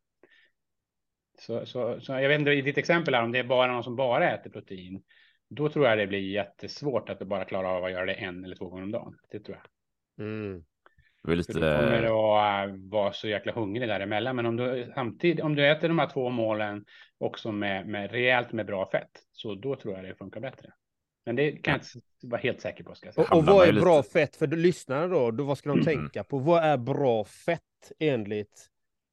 [1.39, 3.83] Så, så, så jag vet inte i ditt exempel här om det är bara någon
[3.83, 5.03] som bara äter protein.
[5.49, 8.55] Då tror jag det blir jättesvårt att bara klara av att göra det en eller
[8.55, 9.17] två gånger om dagen.
[9.29, 10.25] Det tror jag.
[10.25, 10.63] Mm.
[11.25, 14.35] Det var För du kommer att äh, vara så jäkla hungrig däremellan.
[14.35, 16.85] Men om du samtidigt, om du äter de här två målen
[17.17, 20.73] också med, med rejält med bra fett, så då tror jag det funkar bättre.
[21.25, 22.95] Men det kan jag inte vara helt säker på.
[22.95, 23.27] Ska jag säga.
[23.31, 24.35] Och, och vad är ju bra lite- fett?
[24.35, 25.85] För lyssnarna då, då, vad ska de Mm.
[25.85, 26.37] tänka på?
[26.37, 27.61] Vad är bra fett
[27.99, 28.67] enligt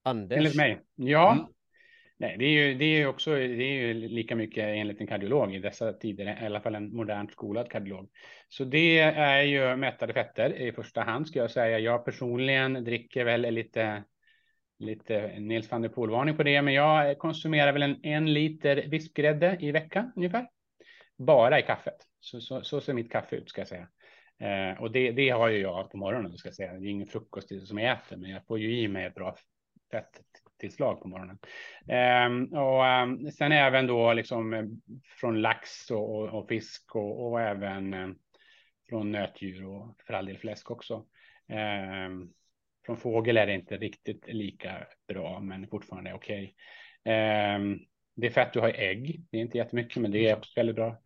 [0.04, 0.36] Anders?
[0.38, 0.80] Enligt mig?
[0.94, 1.32] Ja.
[1.32, 1.44] Mm.
[2.22, 5.54] Nej, det är ju, det är också, det är ju lika mycket enligt en kardiolog
[5.54, 8.08] i dessa tider, i alla fall en modernt skolad kardiolog.
[8.48, 11.78] Så det är ju mättade fetter i första hand ska jag säga.
[11.78, 14.04] Jag personligen dricker väl lite,
[14.78, 19.56] lite Nils van der Poel-varning på det, men jag konsumerar väl en, en liter vispgrädde
[19.60, 20.48] i veckan ungefär.
[21.18, 21.96] Bara i kaffet.
[22.20, 23.88] Så, så, så ser mitt kaffe ut ska jag säga.
[24.40, 26.72] Eh, och det, det har ju jag på morgonen ska jag säga.
[26.72, 29.36] Det är ingen frukost som jag äter, men jag får ju i mig ett bra
[29.90, 30.20] fett
[30.62, 31.38] tillslag på morgonen.
[31.88, 34.64] Eh, och eh, sen även då liksom eh,
[35.20, 38.08] från lax och, och, och fisk och, och även eh,
[38.88, 41.06] från nötdjur och för all del fläsk också.
[41.48, 42.28] Ehm,
[42.86, 46.54] från fågel är det inte riktigt lika bra, men fortfarande okej.
[47.04, 47.78] Ehm,
[48.16, 49.20] det är fett du har i ägg.
[49.30, 50.98] Det är inte jättemycket, men det är också väldigt bra.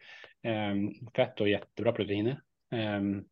[0.42, 2.40] Ehm, fett och jättebra proteiner.
[2.72, 3.24] Ehm,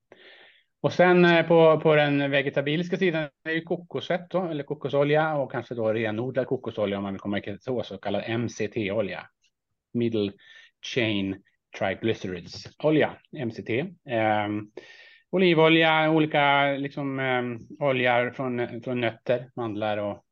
[0.85, 5.53] och sen eh, på, på den vegetabiliska sidan är ju kokosfett då, eller kokosolja och
[5.53, 9.27] kanske då renodlad kokosolja om man vill komma ketos, så kallad MCT-olja.
[9.93, 10.33] Middle
[10.95, 11.43] Chain
[11.79, 13.11] Triglycerides olja,
[13.47, 13.71] MCT.
[14.09, 14.71] Ehm,
[15.31, 20.25] olivolja, olika liksom um, oljor från, från nötter, mandlar och,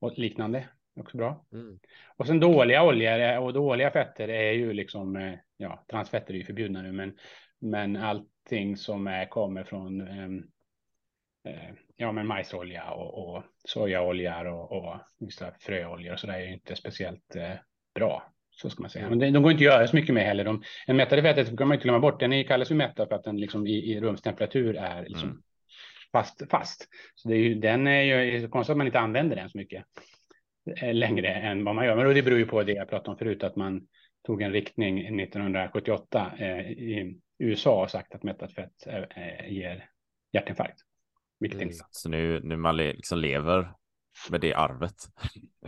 [0.00, 0.68] och liknande.
[1.00, 1.46] Också bra.
[1.52, 1.78] Mm.
[2.16, 6.44] Och sen dåliga oljor och dåliga fetter är ju liksom, eh, ja, transfetter är ju
[6.44, 7.16] förbjudna nu, men,
[7.58, 7.96] men
[8.48, 10.44] allting som är, kommer från ehm,
[11.48, 16.46] eh, ja, men majsolja och, och sojaoljor och, och vissa fröoljor och så där är
[16.46, 17.52] ju inte speciellt eh,
[17.94, 18.32] bra.
[18.50, 19.08] Så ska man säga.
[19.08, 20.44] Men det, de går inte att göra så mycket med heller.
[20.44, 22.20] De, en mättade fettet kan man inte glömma bort.
[22.20, 25.42] Den är, kallas ju mättad för att den liksom i, i rumstemperatur är liksom Mm.
[26.12, 26.88] fast, fast.
[27.14, 29.50] Så det är ju, den är ju är så konstigt att man inte använder den
[29.50, 29.84] så mycket
[30.76, 31.96] eh, längre än vad man gör.
[31.96, 33.86] Men det beror ju på det jag pratade om förut, att man
[34.26, 39.90] tog en riktning 1978 eh, i USA och sagt att mättat fett eh, ger
[40.32, 40.80] hjärtinfarkt.
[41.40, 41.74] Vilket Mm.
[41.90, 43.72] Så nu, nu man liksom lever
[44.30, 44.94] med det arvet.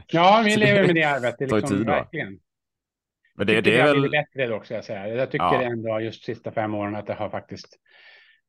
[0.07, 1.35] Ja, vi lever det med det arvet.
[1.39, 1.93] Det är tar liksom, tid då.
[1.93, 2.41] verkligen.
[3.35, 3.93] Men Det, det, det, det är väl...
[3.93, 5.09] blivit bättre dock, ska jag säga.
[5.09, 5.63] Jag tycker Ja.
[5.63, 7.79] ändå just sista fem åren att det har faktiskt,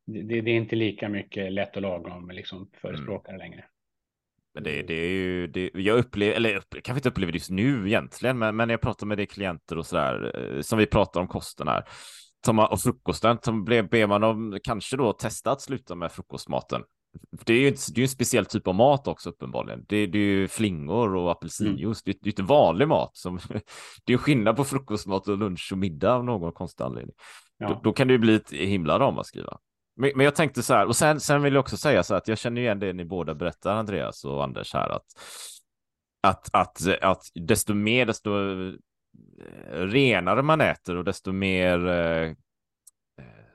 [0.05, 3.65] det, det är inte lika mycket lätt och lagom liksom förespråkare längre.
[4.53, 7.49] Men det, det är ju, det, jag upplever, eller jag kanske inte upplever det just
[7.49, 11.21] nu egentligen, men, men jag pratar med det klienter och sådär, eh, som vi pratar
[11.21, 11.83] om kosten här,
[12.71, 16.81] och frukosten, så ber, ber man dem kanske då testa att sluta med frukostmaten.
[17.45, 19.85] Det är ju det är ju en speciell typ av mat också uppenbarligen.
[19.87, 22.03] Det, det är ju flingor och apelsinjuice.
[22.03, 23.17] Det, det är inte vanlig mat.
[23.17, 23.39] Som,
[24.05, 27.15] det är skillnad på frukostmat och lunch och middag av någon konstig anledning.
[27.57, 27.67] Ja.
[27.67, 29.57] Då, då kan det ju bli ett himla ramaskriva.
[29.95, 32.17] Men, men jag tänkte så här, och sen, sen vill jag också säga så här
[32.17, 35.05] att jag känner igen det ni båda berättar, Andreas och Anders här, att,
[36.21, 38.73] att, att, att desto mer, desto eh,
[39.71, 42.33] renare man äter och desto mer eh, eh,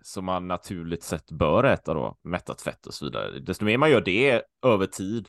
[0.03, 3.91] som man naturligt sett bör äta då, mättat fett och så vidare, desto mer man
[3.91, 5.29] gör det över tid,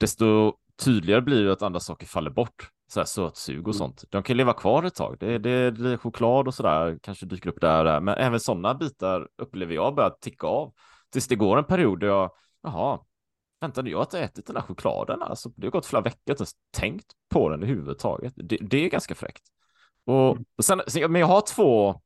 [0.00, 0.54] desto
[0.84, 2.70] tydligare blir det att andra saker faller bort.
[2.92, 4.04] Så här sötsug och sånt.
[4.10, 5.16] De kan leva kvar ett tag.
[5.20, 8.00] Det, det, det är choklad och sådär, kanske dyker upp där och där.
[8.00, 10.72] Men även sådana bitar upplever jag börjar ticka av.
[11.12, 12.30] Tills det går en period där jag,
[12.62, 12.98] jaha,
[13.60, 15.22] vänta nu, jag har inte ätit den här chokladen.
[15.22, 18.32] Alltså, det har gått flera veckor, jag har inte tänkt på den överhuvudtaget.
[18.36, 19.42] Det, det är ganska fräckt.
[20.06, 22.00] Och, och sen, sen- men jag har två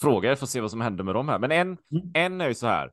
[0.00, 1.38] frågor, jag får se vad som händer med dem här.
[1.38, 2.10] Men en, Mm.
[2.14, 2.90] en är ju så här,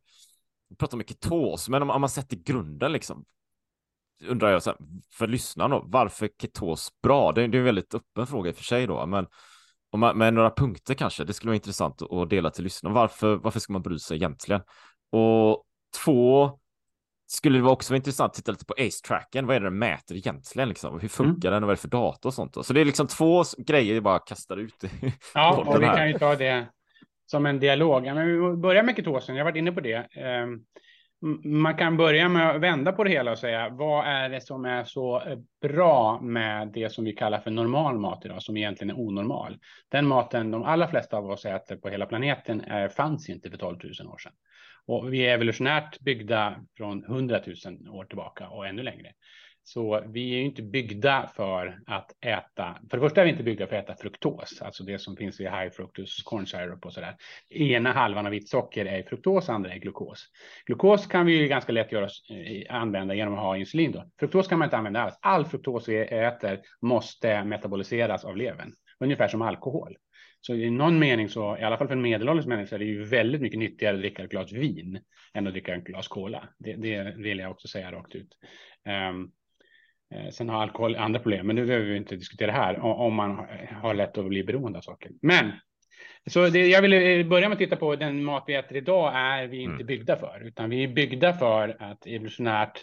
[0.69, 3.25] vi pratar om ketos, men om, om man sätter grunden liksom,
[4.27, 4.77] undrar jag så här,
[5.17, 7.31] för lyssnarna då, varför ketos bra?
[7.31, 9.27] Det, är- det är en väldigt öppen fråga i och för sig då, men
[9.91, 12.95] om man, med några punkter kanske, det skulle vara intressant att- dela till lyssnarna.
[12.95, 14.61] Varför, varför ska man bry sig egentligen?
[15.11, 15.63] Och
[16.05, 16.59] två,
[17.27, 19.45] skulle det vara också vara intressant att titta lite på ACE-tracken.
[19.47, 20.69] Vad är det den mäter egentligen?
[20.69, 20.99] Liksom?
[20.99, 22.53] Hur funkar den och vad är det för data och sånt?
[22.53, 22.63] Då?
[22.63, 24.83] Så det är liksom två grejer jag bara kastar ut.
[25.33, 26.67] Ja, och vi kan ju ta det
[27.25, 28.03] som en dialog.
[28.03, 30.07] Men vi börjar med ketosen, jag har varit inne på det.
[31.43, 34.65] Man kan börja med att vända på det hela och säga vad är det som
[34.65, 38.95] är så eh, bra med det som vi kallar för normal mat idag, som egentligen
[38.95, 39.57] är onormal.
[39.91, 43.57] Den maten de allra flesta av oss äter på hela planeten är, fanns inte för
[43.57, 44.31] 12 000 år sedan.
[44.85, 49.11] Och vi är evolutionärt byggda från 100 000 år tillbaka och ännu längre.
[49.65, 52.77] Så vi är ju inte byggda för att äta.
[52.89, 55.39] För det första är vi inte byggda för att äta fruktos, alltså det som finns
[55.39, 57.15] i high fructose corn syrup och så där.
[57.49, 60.25] Ena halvan av vitt socker är fruktos, andra är glukos.
[60.65, 63.91] Glukos kan vi ju ganska lätt göra eh, använda genom att ha insulin.
[63.91, 64.09] Då.
[64.19, 65.19] Fruktos kan man inte använda alls.
[65.21, 69.97] All fruktos vi äter måste metaboliseras av levern, ungefär som alkohol.
[70.41, 73.03] Så i någon mening så, i alla fall för en medelålders människa, är det ju
[73.03, 74.99] väldigt mycket nyttigare att dricka ett glas vin
[75.33, 76.49] än att dricka ett glas cola.
[76.59, 78.37] Det, det vill jag också säga rakt ut.
[79.09, 79.31] Um,
[80.31, 83.47] sen har alkohol andra problem, men det behöver vi inte diskutera här, om man
[83.81, 85.11] har lätt att bli beroende av saker.
[85.21, 85.51] Men
[86.27, 89.47] så det, jag vill börja med att titta på den mat vi äter idag är
[89.47, 89.85] vi inte mm.
[89.85, 92.81] byggda för, utan vi är byggda för att evolutionärt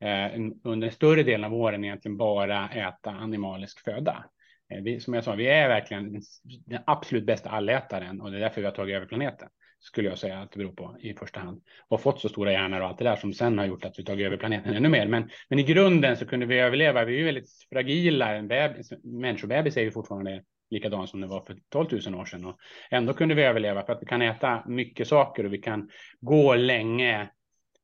[0.00, 4.24] eh, under en större delen av åren egentligen bara äta animalisk föda.
[4.72, 6.20] Eh, vi, som jag sa, vi är verkligen
[6.66, 9.48] den absolut bästa allätaren och det är därför vi har tagit över planeten.
[9.80, 11.62] Skulle jag säga att det beror på i första hand.
[11.88, 14.04] Och fått så stora hjärnor och allt det där som sen har gjort att vi
[14.04, 15.06] tagit över planeten ännu mer.
[15.08, 17.04] Men, men i grunden så kunde vi överleva.
[17.04, 18.36] Vi är ju väldigt fragila.
[18.36, 22.44] En bebis, människobebis är ju fortfarande likadan som det var för 12 000 år sedan.
[22.44, 22.58] Och
[22.90, 25.90] ändå kunde vi överleva för att vi kan äta mycket saker och vi kan
[26.20, 27.30] gå länge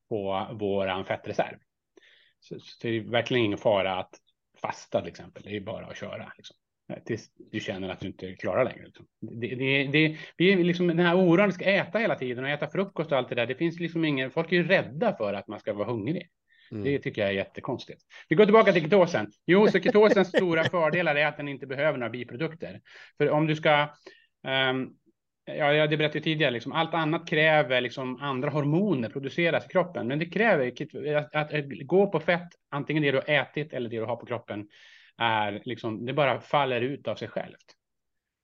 [0.09, 1.57] på våran fettreserv.
[2.41, 4.15] Så, så det är verkligen ingen fara att
[4.63, 5.43] fasta till exempel.
[5.43, 6.33] Det är bara att köra.
[6.37, 6.57] Liksom
[7.05, 8.87] tills du känner att du inte klarar längre.
[9.20, 12.68] Det, det, det, vi är liksom den här oron, ska äta hela tiden och äta
[12.68, 13.46] frukost och allt det där.
[13.46, 16.29] Det finns liksom ingen, folk är ju rädda för att man ska vara hungrig.
[16.70, 16.85] Mm.
[16.85, 18.03] Det tycker jag är jättekonstigt.
[18.29, 19.33] Vi går tillbaka till ketosen.
[19.46, 22.81] Jo, så ketosens stora fördelar är att den inte behöver några biprodukter.
[23.18, 23.88] För om du ska,
[24.70, 24.94] um,
[25.44, 30.07] ja, det berättade jag tidigare, liksom, allt annat kräver liksom andra hormoner produceras i kroppen.
[30.07, 30.72] Men det kräver
[31.16, 34.16] att, att, att gå på fett, antingen det du har ätit eller det du har
[34.16, 34.68] på kroppen
[35.18, 37.76] är liksom, det bara faller ut av sig självt.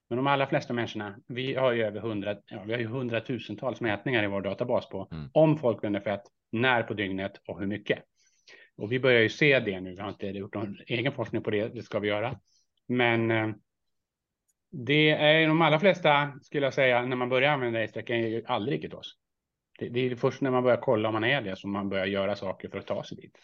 [0.08, 3.80] Men de allra flesta människorna, vi har ju över hundra, ja, vi har ju hundratusentals
[3.80, 5.30] mätningar i vår databas på mm.
[5.32, 7.98] om folk bränner fett, när på dygnet och hur mycket.
[8.76, 9.94] Och vi börjar ju se det nu.
[9.94, 11.68] Vi har inte gjort någon egen forskning på det.
[11.68, 12.40] Det ska vi göra.
[12.88, 13.48] Men eh,
[14.70, 18.28] det är de allra flesta skulle jag säga när man börjar använda det sträckan är
[18.28, 19.12] ju aldrig ketos.
[19.78, 22.06] Det, det är först när man börjar kolla om man är det som man börjar
[22.06, 23.38] göra saker för att ta sig dit.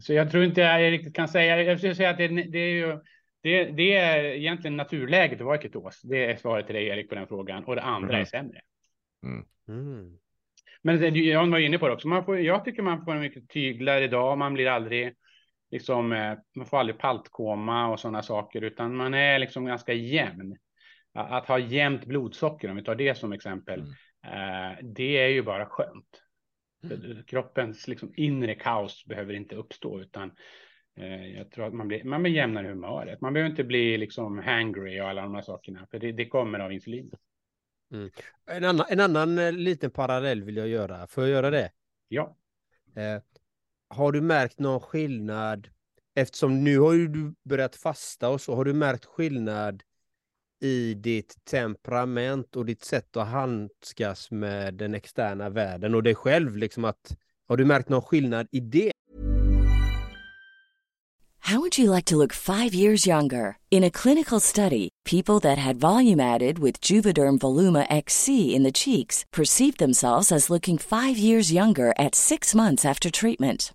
[0.00, 1.62] Så jag tror inte jag riktigt kan säga.
[1.62, 2.98] Jag skulle säga att det, det är ju
[3.42, 6.02] det, det, är egentligen naturläget att vara ketos.
[6.02, 8.20] Det är svaret till dig Erik på den frågan och det andra mm.
[8.20, 8.60] är sämre.
[9.22, 9.44] Mm.
[9.68, 10.18] Mm.
[10.82, 12.08] Men jag var inne på det också.
[12.08, 14.38] Man får, jag tycker man får mycket tyglar idag.
[14.38, 15.14] Man blir aldrig
[15.70, 20.56] liksom, eh, man får aldrig paltkoma och sådana saker, utan man är liksom ganska jämn.
[21.14, 23.92] Att ha jämnt blodsocker, om vi tar det som exempel, mm.
[24.26, 26.23] Eh, det är ju bara skönt.
[27.26, 30.32] Kroppens liksom inre kaos behöver inte uppstå, utan
[30.96, 33.20] eh, jag tror att man blir, man blir jämnare humöret.
[33.20, 36.58] Man behöver inte bli liksom hangry och alla de här sakerna, för det, det kommer
[36.58, 37.10] av insulin.
[37.92, 38.10] Mm.
[38.46, 41.06] En, annan, en annan eh, liten parallell vill jag göra.
[41.06, 41.72] Får jag göra det?
[42.08, 42.36] Ja.
[42.96, 43.22] Eh,
[43.88, 45.68] har du märkt någon skillnad?
[46.14, 49.82] Eftersom nu har ju du börjat fasta och så, har du märkt skillnad
[50.64, 56.56] i ditt temperament och ditt sätt att handskas med den externa världen och dig själv?
[56.56, 57.16] Liksom att,
[57.48, 58.92] har du märkt någon skillnad i det?
[61.38, 63.58] How would you like to look five years younger?
[63.70, 68.72] In a clinical study, people that had volume added with Juvederm Voluma XC in the
[68.72, 73.74] cheeks perceived themselves as looking five years younger at six months after treatment.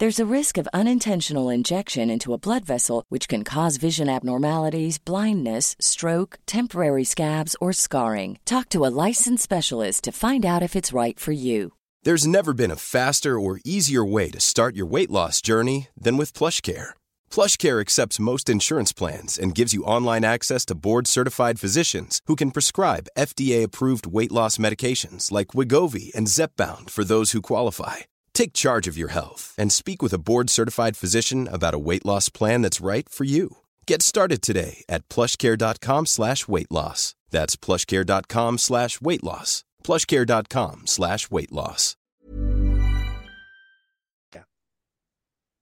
[0.00, 4.96] There's a risk of unintentional injection into a blood vessel, which can cause vision abnormalities,
[4.96, 8.38] blindness, stroke, temporary scabs, or scarring.
[8.46, 11.74] Talk to a licensed specialist to find out if it's right for you.
[12.02, 16.16] There's never been a faster or easier way to start your weight loss journey than
[16.16, 16.94] with PlushCare.
[17.30, 22.52] PlushCare accepts most insurance plans and gives you online access to board-certified physicians who can
[22.52, 27.96] prescribe FDA-approved weight loss medications like Wigovi and Zepbound for those who qualify.
[28.40, 32.30] Take charge of your health and speak with a board-certified physician about a weight loss
[32.30, 33.58] plan that's right for you.
[33.86, 37.14] Get started today at plushcare.com slash weight loss.
[37.30, 39.62] That's plushcare.com slash weight loss.
[39.84, 41.96] plushcare.com slash weight loss.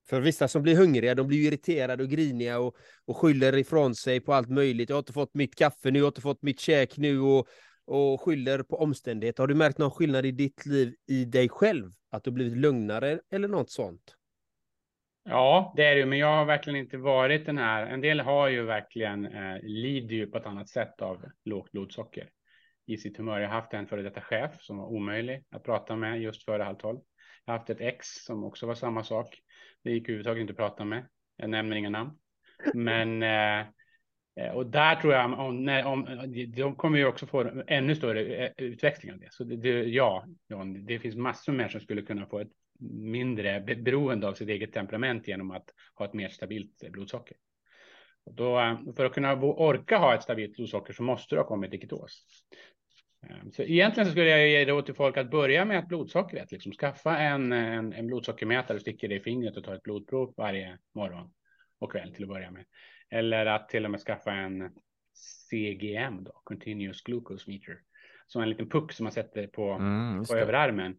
[0.08, 2.74] För vissa som blir hungriga, de blir irriterade och griniga och,
[3.06, 4.88] och skyller ifrån sig på allt möjligt.
[4.88, 7.46] Jag har inte fått mitt kaffe nu, jag har inte fått mitt käk nu och,
[7.88, 9.42] och skyller på omständigheter.
[9.42, 11.90] Har du märkt någon skillnad i ditt liv, i dig själv?
[12.10, 14.14] Att du blivit lugnare eller något sånt?
[15.24, 17.86] Ja, det är det, men jag har verkligen inte varit den här.
[17.86, 22.28] En del har ju verkligen eh, lider ju på ett annat sätt av lågt blodsocker
[22.86, 23.40] i sitt humör.
[23.40, 26.62] Jag har haft en före detta chef som var omöjlig att prata med just före
[26.62, 26.98] halv tolv.
[27.44, 29.38] Jag har haft ett ex som också var samma sak.
[29.84, 31.08] Det gick överhuvudtaget inte att prata med.
[31.36, 32.10] Jag nämner inga namn.
[32.74, 33.66] Men eh,
[34.38, 36.06] Eh, och där tror jag om, när, om
[36.56, 39.32] de kommer ju också få ännu större eh, utväxling av det.
[39.32, 42.52] Så det, det, ja, John, det finns massor med människor som skulle kunna få ett
[42.90, 47.36] mindre beroende av sitt eget temperament genom att ha ett mer stabilt blodsocker.
[48.24, 51.46] Och då, eh, för att kunna orka ha ett stabilt blodsocker så måste du ha
[51.46, 52.24] kommit till ketos.
[53.52, 56.72] Så egentligen så skulle jag ge råd till folk att börja med ett blodsockret, liksom
[56.72, 60.78] skaffa en, en, en blodsockermätare och sticka det i fingret och ta ett blodprov varje
[60.94, 61.30] morgon
[61.78, 62.64] och kväll till att börja med.
[63.10, 64.70] Eller att till och med skaffa en
[65.50, 67.78] CGM då, Continuous Glucose Meter,
[68.26, 70.98] som en liten puck som man sätter på, mm, på överarmen.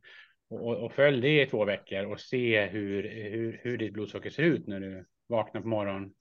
[0.49, 4.43] Och, och följ det i två veckor och se hur, hur, hur ditt blodsocker ser
[4.43, 6.14] ut när du vaknar på morgonen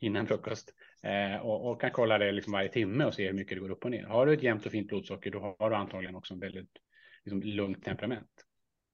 [0.00, 3.56] innan frukost eh, och, och, kan kolla det liksom varje timme och se hur mycket
[3.56, 4.04] det går upp och ner.
[4.04, 6.70] Har du ett jämnt och fint blodsocker, då har du antagligen också en väldigt
[7.24, 8.46] liksom, lugnt temperament.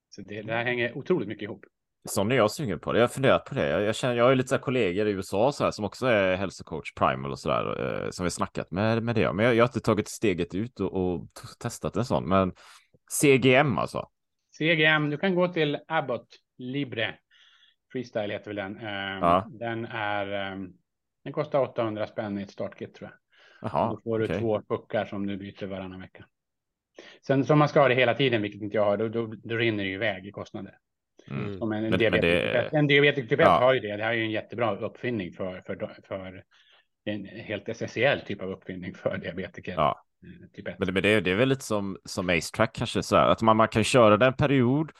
[0.08, 1.66] Så det, det här hänger otroligt mycket ihop.
[2.08, 2.98] Sån är jag sugen på det.
[2.98, 3.68] Jag har funderat på det.
[3.68, 6.36] Jag, jag känner, jag har ju lite kollegor i USA så här, som också är
[6.36, 9.32] hälsocoach primal och så där eh, som vi snackat med med det.
[9.32, 11.28] Men jag, jag har inte tagit steget ut och, och
[11.58, 12.28] testat en sån.
[12.28, 12.52] Men
[13.20, 14.08] CGM alltså.
[14.58, 16.28] CGM, du kan gå till Abbott
[16.58, 17.14] Libre.
[17.92, 18.76] Freestyle heter väl den.
[18.76, 19.46] Um, ja.
[19.50, 20.72] Den är um,
[21.24, 23.18] den kostar 800 spänn i ett startkit tror jag.
[23.70, 24.40] Jaha, då får du okay.
[24.40, 26.24] två puckar som du byter varannan vecka.
[27.26, 29.56] Sen som man ska ha det hela tiden, vilket inte jag har, då, då, då
[29.56, 30.78] rinner det iväg i kostnader.
[31.30, 31.58] Mm.
[31.58, 32.70] Som en, en, diabetik, det...
[32.72, 33.58] en diabetik typ 1 ja.
[33.58, 33.96] har ju det.
[33.96, 36.44] Det här är ju en jättebra uppfinning för, för, för
[37.04, 39.72] en helt essentiell typ av uppfinning för diabetiker.
[39.72, 40.04] Ja.
[40.24, 43.16] Eh, typ men, men det, det är väl lite som, som Ace Track kanske, så
[43.16, 44.90] här, att man, man kan köra den period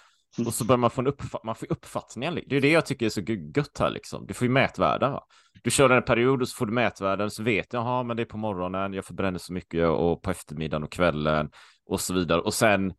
[0.47, 2.41] och så börjar man få en uppfatt man får uppfattningar.
[2.47, 3.21] Det är det jag tycker är så
[3.57, 4.27] gött här liksom.
[4.27, 5.13] Du får ju mätvärden.
[5.13, 5.25] Va?
[5.63, 8.23] Du kör en period och så får du mätvärden så vet jag, ja men det
[8.23, 11.51] är på morgonen, jag förbränner så mycket och på eftermiddagen och kvällen
[11.87, 12.41] och så vidare.
[12.41, 12.93] Och sen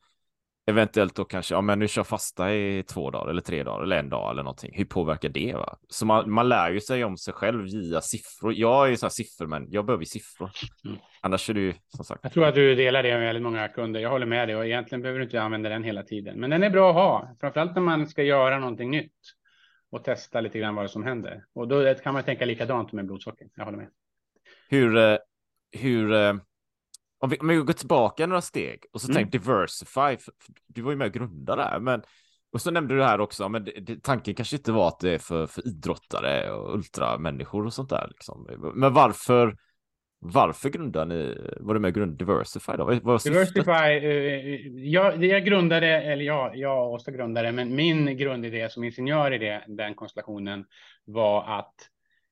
[0.69, 3.99] eventuellt då kanske, ja men nu kör fasta i två dagar eller tre dagar eller
[3.99, 4.71] en dag eller någonting.
[4.75, 5.53] Hur påverkar det?
[5.53, 5.77] Va?
[5.89, 8.53] Så man, man lär ju sig om sig själv via siffror.
[8.53, 10.51] Jag är ju så här siffermän, jag behöver siffror.
[10.85, 10.97] Mm.
[11.21, 12.23] Annars är ju som sagt.
[12.23, 13.99] Jag tror att du delar det med väldigt många kunder.
[13.99, 16.39] Jag håller med dig och egentligen behöver du inte använda den hela tiden.
[16.39, 19.13] Men den är bra att ha, framförallt när man ska göra någonting nytt
[19.91, 21.43] och testa lite grann vad som händer.
[21.53, 23.47] Och då kan man tänka likadant med blodsocker.
[23.55, 23.89] Jag håller med.
[24.69, 25.17] Hur, eh,
[25.71, 26.33] hur eh,
[27.19, 29.15] om vi, om vi går tillbaka några steg och så mm.
[29.15, 30.31] tänk diversify.
[30.67, 32.01] Du var ju med och grundade där, men
[32.51, 35.11] och så nämnde du här också, men det, det, tanken kanske inte var att det
[35.11, 38.07] är för, för idrottare och ultramänniskor och sånt där.
[38.09, 38.47] Liksom.
[38.75, 39.57] Men varför,
[40.19, 42.85] varför grundade ni, var du med och grundade Diversify då?
[42.85, 48.17] Vad, vad Diversify, uh, jag, jag grundade, eller ja, jag och Åsa grundade, men min
[48.17, 50.65] grundidé som ingenjör i det, den konstellationen
[51.05, 51.75] var att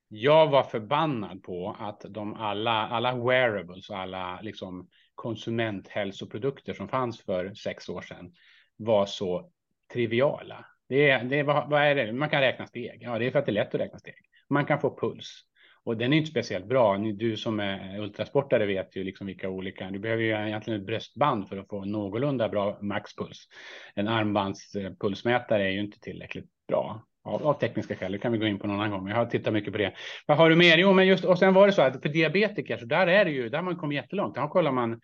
[0.08, 7.20] jag var förbannad på att de alla, alla wearables och alla liksom konsumenthälsoprodukter som fanns
[7.20, 8.32] för sex år sedan
[8.76, 9.50] var så
[9.92, 10.66] triviala.
[10.88, 12.12] Det är, det vad, vad är det?
[12.12, 12.98] Man kan räkna steg.
[13.02, 14.14] Ja, det är för att det är lätt att räkna steg.
[14.48, 15.44] Man kan få puls
[15.84, 16.98] och den är inte speciellt bra.
[16.98, 19.90] Du som är ultrasportare vet ju liksom vilka olika.
[19.90, 23.48] Du behöver ju egentligen ett bröstband för att få någorlunda bra maxpuls.
[23.94, 28.12] En armbandspulsmätare eh, är ju inte tillräckligt bra av, av, tekniska skäl.
[28.12, 29.08] Det kan vi gå in på någon annan gång.
[29.08, 29.94] Jag har tittat mycket på det.
[30.26, 30.78] Vad har du mer?
[30.78, 33.30] Jo, men just och sen var det så att för diabetiker så där är det
[33.30, 33.48] ju.
[33.48, 34.34] Där man kommer jättelångt.
[34.34, 35.00] Där kollar man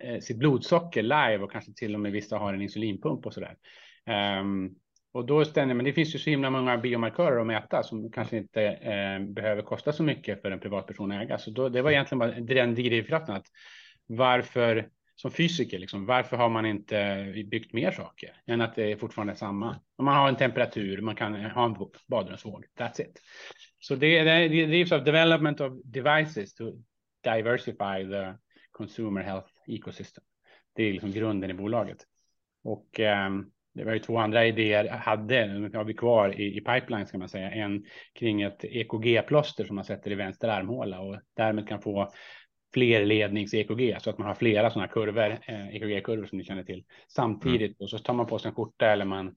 [0.00, 3.40] eh, sitt blodsocker live och kanske till och med vissa har en insulinpump och så
[3.40, 3.56] där.
[4.06, 4.70] Um, ehm,
[5.12, 8.36] och då stämmer, men det finns ju så himla många biomarkörer att mäta som kanske
[8.36, 11.38] inte eh, behöver kosta så mycket för en privatperson att äga.
[11.38, 13.46] Så då, det var egentligen bara den drivkraften att
[14.06, 18.92] varför som fysiker, liksom, varför har man inte eh, byggt mer saker än att det
[18.92, 19.80] är fortfarande är samma?
[19.96, 23.20] Om man har en temperatur, man kan eh, ha en badrumsvåg, that's it.
[23.78, 26.64] Så det, drivs av development of devices to
[27.24, 28.34] diversify the
[28.70, 30.24] consumer health ecosystem.
[30.74, 31.98] Det är liksom grunden i bolaget.
[32.64, 36.60] Och um, det var ju två andra idéer hade, nu har vi kvar i, i
[36.60, 41.16] pipeline ska man säga, en kring ett EKG-plåster som man sätter i vänster armhåla och
[41.36, 42.12] därmed kan få
[42.76, 47.80] flerlednings-EKG så att man har flera sådana kurvor, eh, EKG-kurvor som ni känner till samtidigt
[47.80, 47.84] mm.
[47.84, 49.34] och så tar man på sig en skjorta eller man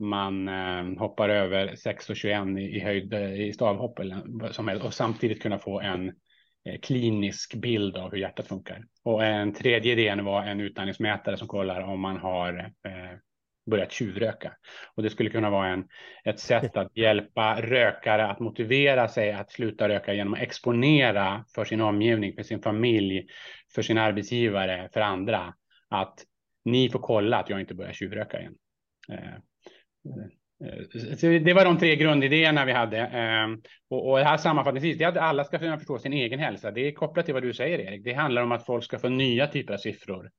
[0.00, 4.94] man eh, hoppar över 6,21 i, i höjd eh, i stavhopp eller som helst och
[4.94, 6.08] samtidigt kunna få en
[6.64, 8.84] eh, klinisk bild av hur hjärtat funkar.
[9.04, 13.18] Och en tredje idén var en utandningsmätare som kollar om man har eh,
[13.70, 14.52] börjat tjuvröka.
[14.94, 15.84] Och det skulle kunna vara en,
[16.24, 21.64] ett sätt att hjälpa rökare att motivera sig att sluta röka genom att exponera för
[21.64, 23.26] sin omgivning, för sin familj,
[23.74, 25.54] för sin arbetsgivare, för andra.
[25.88, 26.14] Att
[26.64, 28.54] ni får kolla att jag inte börjar tjuvröka igen.
[29.12, 29.34] Eh,
[31.24, 32.98] eh, det var de tre grundidéerna vi hade.
[32.98, 33.48] Eh,
[33.88, 36.70] och, det här sammanfattningsvis, det är att alla ska kunna förstå sin egen hälsa.
[36.70, 38.04] Det är kopplat till vad du säger, Erik.
[38.04, 40.30] Det handlar om att folk ska få nya typer av siffror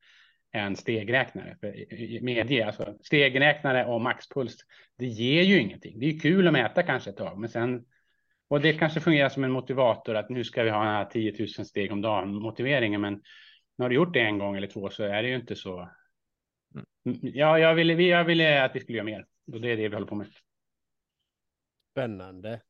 [0.52, 1.58] en stegräknare.
[1.60, 4.58] För medge, alltså stegräknare och maxpuls,
[4.98, 6.00] det ger ju ingenting.
[6.00, 7.86] Det är kul att mäta kanske ett tag, men sen
[8.48, 11.36] och det kanske fungerar som en motivator att nu ska vi ha den här 10
[11.40, 13.22] 000 steg om dagen motiveringen, men
[13.78, 15.90] när du gjort det en gång eller två så är det ju inte så.
[17.06, 17.20] Mm.
[17.22, 19.96] Ja, jag ville, jag ville att vi skulle göra mer och det är det vi
[19.96, 20.28] håller på med.
[21.92, 22.62] Spännande.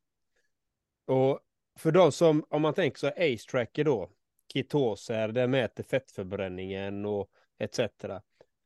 [1.05, 1.39] Och
[1.79, 4.11] för de som, om man tänker så, Ace Tracker då,
[4.53, 7.29] ketoser, det mäter fettförbränningen och
[7.61, 7.79] etc.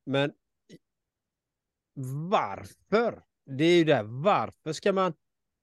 [0.06, 0.32] Men
[2.30, 3.24] varför?
[3.46, 5.14] Det är ju det, varför ska man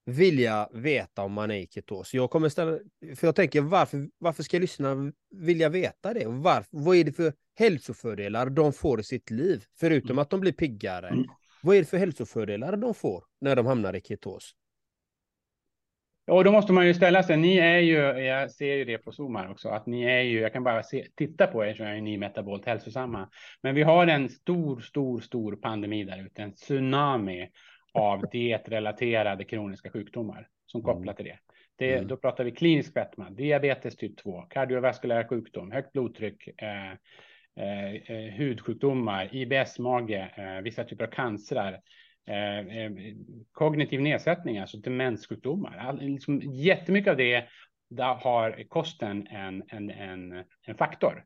[0.05, 2.14] vilja veta om man är i ketos?
[2.14, 2.78] Jag kommer ställa,
[3.16, 6.26] för jag tänker varför, varför ska lyssnarna vilja veta det?
[6.26, 9.64] Varför, vad är det för hälsofördelar de får i sitt liv?
[9.74, 10.18] Förutom mm.
[10.18, 11.24] att de blir piggare.
[11.62, 14.55] Vad är det för hälsofördelar de får när de hamnar i ketos?
[16.27, 19.12] Och då måste man ju ställa sig, ni är ju, jag ser ju det på
[19.12, 21.85] Zoom här också, att ni är ju, jag kan bara se, titta på er så
[21.85, 23.29] är ni metabolt hälsosamma.
[23.62, 27.49] Men vi har en stor, stor, stor pandemi där ute, en tsunami
[27.93, 30.95] av dietrelaterade kroniska sjukdomar som mm.
[30.95, 31.39] kopplar till det.
[31.77, 32.09] det mm.
[32.09, 36.93] Då pratar vi klinisk fetma, diabetes typ 2, kardiovaskulär sjukdom, högt blodtryck, eh,
[37.57, 41.81] eh, eh hudsjukdomar, IBS-mage, eh, vissa typer av cancrar,
[42.27, 42.93] Eh, eh,
[43.53, 45.77] kognitiv nedsättning, alltså demenssjukdomar.
[45.77, 47.45] All, liksom, jättemycket av det,
[47.91, 51.25] där har kosten en, en, en, en faktor.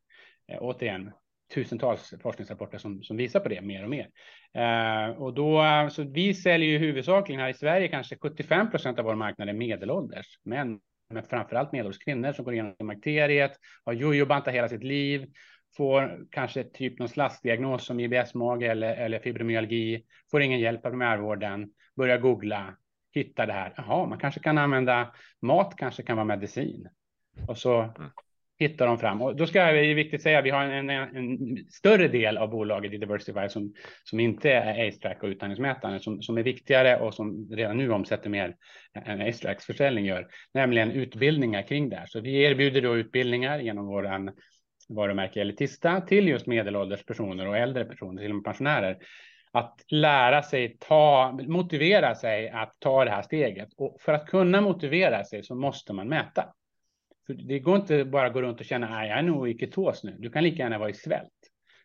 [0.52, 1.12] Eh, återigen,
[1.54, 4.08] tusentals forskningsrapporter som, som visar på det mer och mer.
[4.54, 9.04] Eh, och då, så vi säljer ju huvudsakligen här i Sverige kanske 75 procent av
[9.04, 10.80] vår marknad är medelålders män,
[11.10, 13.52] men framförallt medelålders kvinnor som går igenom klimakteriet,
[13.84, 15.26] har jojobantat hela sitt liv,
[15.76, 21.70] får kanske typ någon slaskdiagnos som IBS-mage eller, eller fibromyalgi, får ingen hjälp av primärvården,
[21.96, 22.76] börjar googla,
[23.12, 23.72] hittar det här.
[23.76, 26.88] Jaha, man kanske kan använda mat, kanske kan vara medicin.
[27.48, 28.10] Och så mm.
[28.58, 29.22] hittar de fram.
[29.22, 32.08] Och då ska jag, det är viktigt att säga, vi har en, en, en större
[32.08, 33.74] del av bolaget i Diversify som,
[34.04, 38.30] som inte är AceTrack och utandningsmätaren, som, som är viktigare och som redan nu omsätter
[38.30, 38.56] mer
[39.04, 42.06] än AceTracks försäljning gör, nämligen utbildningar kring det här.
[42.06, 44.30] Så vi erbjuder då utbildningar genom våran
[44.88, 48.98] varumärke Elitista till just medelålders personer och äldre personer, till och med pensionärer.
[49.52, 53.68] Att lära sig ta, motivera sig att ta det här steget.
[53.76, 56.54] Och för att kunna motivera sig så måste man mäta.
[57.26, 59.58] För det går inte bara att gå runt och känna att jag är nog i
[59.58, 60.16] ketos nu.
[60.18, 61.32] Du kan lika gärna vara i svält.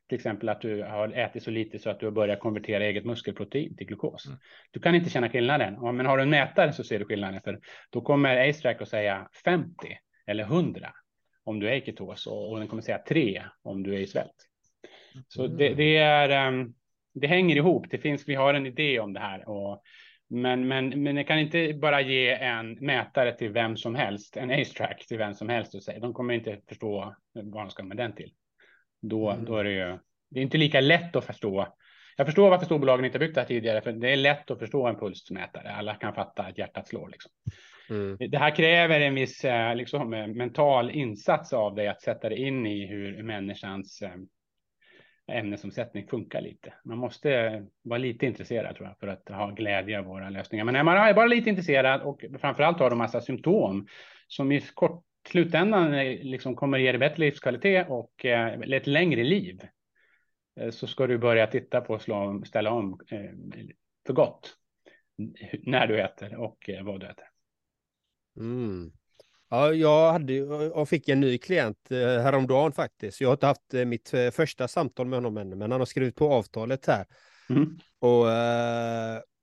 [0.09, 3.05] Till exempel att du har ätit så lite så att du har börjat konvertera eget
[3.05, 4.25] muskelprotein till glukos.
[4.27, 4.39] Mm.
[4.71, 5.73] Du kan inte känna skillnaden.
[5.73, 7.41] Ja, men har du en mätare så ser du skillnaden.
[7.41, 9.73] För då kommer AceTrack att säga 50
[10.27, 10.91] eller 100
[11.43, 14.07] om du är i ketos och, och den kommer säga tre om du är i
[14.07, 14.47] svält.
[15.27, 15.77] Så det, mm.
[15.77, 16.73] det är, um,
[17.13, 17.85] det hänger ihop.
[17.89, 19.83] Det finns, vi har en idé om det här och
[20.33, 24.51] men, men, men det kan inte bara ge en mätare till vem som helst, en
[24.51, 25.99] ace-track till vem som helst och säga.
[25.99, 28.31] De kommer inte förstå vad de ska med den till.
[29.01, 29.45] Då, mm.
[29.45, 29.97] då är det ju,
[30.29, 31.67] det är inte lika lätt att förstå.
[32.17, 34.87] Jag förstår varför storbolagen inte byggt det här tidigare, för det är lätt att förstå
[34.87, 35.71] en pulsmätare.
[35.71, 37.31] Alla kan fatta att hjärtat slår liksom.
[37.91, 38.17] Mm.
[38.19, 42.37] Det här kräver en viss eh, liksom, eh, mental insats av dig att sätta dig
[42.37, 44.15] in i hur människans eh,
[45.37, 46.73] ämnesomsättning funkar lite.
[46.85, 50.65] Man måste vara lite intresserad tror jag för att ha glädje av våra lösningar.
[50.65, 53.87] Men när man är bara lite intresserad och framförallt har de massa symptom
[54.27, 59.59] som i kort slutändan liksom kommer ge dig bättre livskvalitet och ett längre liv
[60.71, 62.01] så ska du börja titta på att
[62.47, 62.99] ställa om
[64.05, 64.53] för gott
[65.63, 67.30] när du äter och vad du äter.
[68.37, 68.91] Mm.
[69.49, 73.21] Ja, jag hade och fick en ny klient eh, häromdagen faktiskt.
[73.21, 75.85] Jag har inte haft eh, mitt eh, första samtal med honom ännu, men han har
[75.85, 77.05] skrivit på avtalet här.
[77.49, 77.77] Mm.
[77.99, 78.21] Och,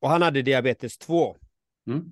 [0.01, 1.37] och han hade diabetes 2.
[1.87, 2.05] Mm.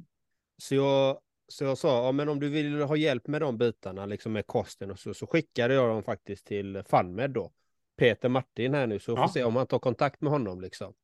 [0.59, 1.19] Så, jag,
[1.49, 4.47] så jag sa, ja, men om du vill ha hjälp med de bitarna, liksom med
[4.47, 7.53] kosten och så, så skickade jag dem faktiskt till FunMed då.
[7.97, 9.17] Peter Martin här nu, så ja.
[9.17, 10.95] får se om han tar kontakt med honom liksom.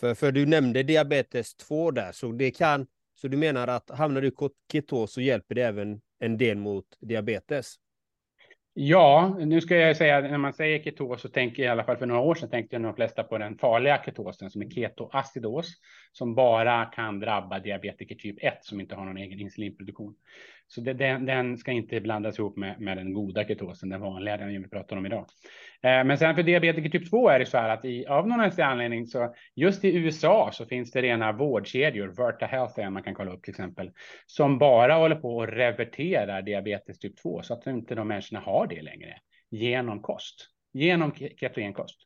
[0.00, 2.86] För, för du nämnde diabetes 2 där, så det kan
[3.20, 4.32] så du menar att hamnar du i
[4.72, 7.74] ketos så hjälper det även en del mot diabetes?
[8.74, 11.96] Ja, nu ska jag säga när man säger ketos så tänker jag i alla fall
[11.96, 15.66] för några år sedan tänkte jag de flesta på den farliga ketosen som är ketoacidos
[16.12, 20.14] som bara kan drabba diabetiker typ 1 som inte har någon egen insulinproduktion.
[20.72, 24.36] Så det, den, den, ska inte blandas ihop med, med den goda ketosen, den vanliga,
[24.36, 25.26] den vi pratar om idag.
[25.82, 28.50] Eh, men sen för diabetiker typ 2 är det så här att i, av någon
[28.60, 33.14] anledning så just i USA så finns det rena vårdkedjor, Verta Health är man kan
[33.14, 33.90] kolla upp till exempel,
[34.26, 38.66] som bara håller på och reverterar diabetes typ 2 så att inte de människorna har
[38.66, 39.16] det längre
[39.50, 41.96] genom kost, genom ketogenkost.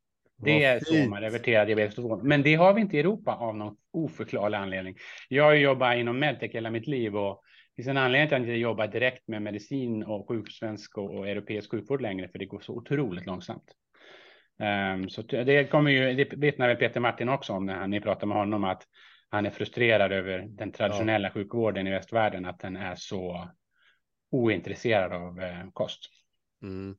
[0.44, 2.16] Det är så man reverterar diabetes 2.
[2.16, 4.96] Men det har vi inte i Europa av någon oförklarlig anledning.
[5.28, 7.43] Jag har jobbat inom medtech hela mitt liv och
[7.76, 11.28] finns en anledning till att jag inte jobbar direkt med medicin och sjuksvensk och, och
[11.28, 13.74] europeisk sjukvård längre, för det går så otroligt långsamt.
[14.94, 18.26] Um, så det kommer ju, det vittnar väl Peter Martin också om när ni pratar
[18.26, 18.82] med honom att
[19.28, 21.32] han är frustrerad över den traditionella ja.
[21.32, 23.48] sjukvården i västvärlden, att den är så
[24.30, 26.00] ointresserad av eh, kost.
[26.62, 26.96] Mm.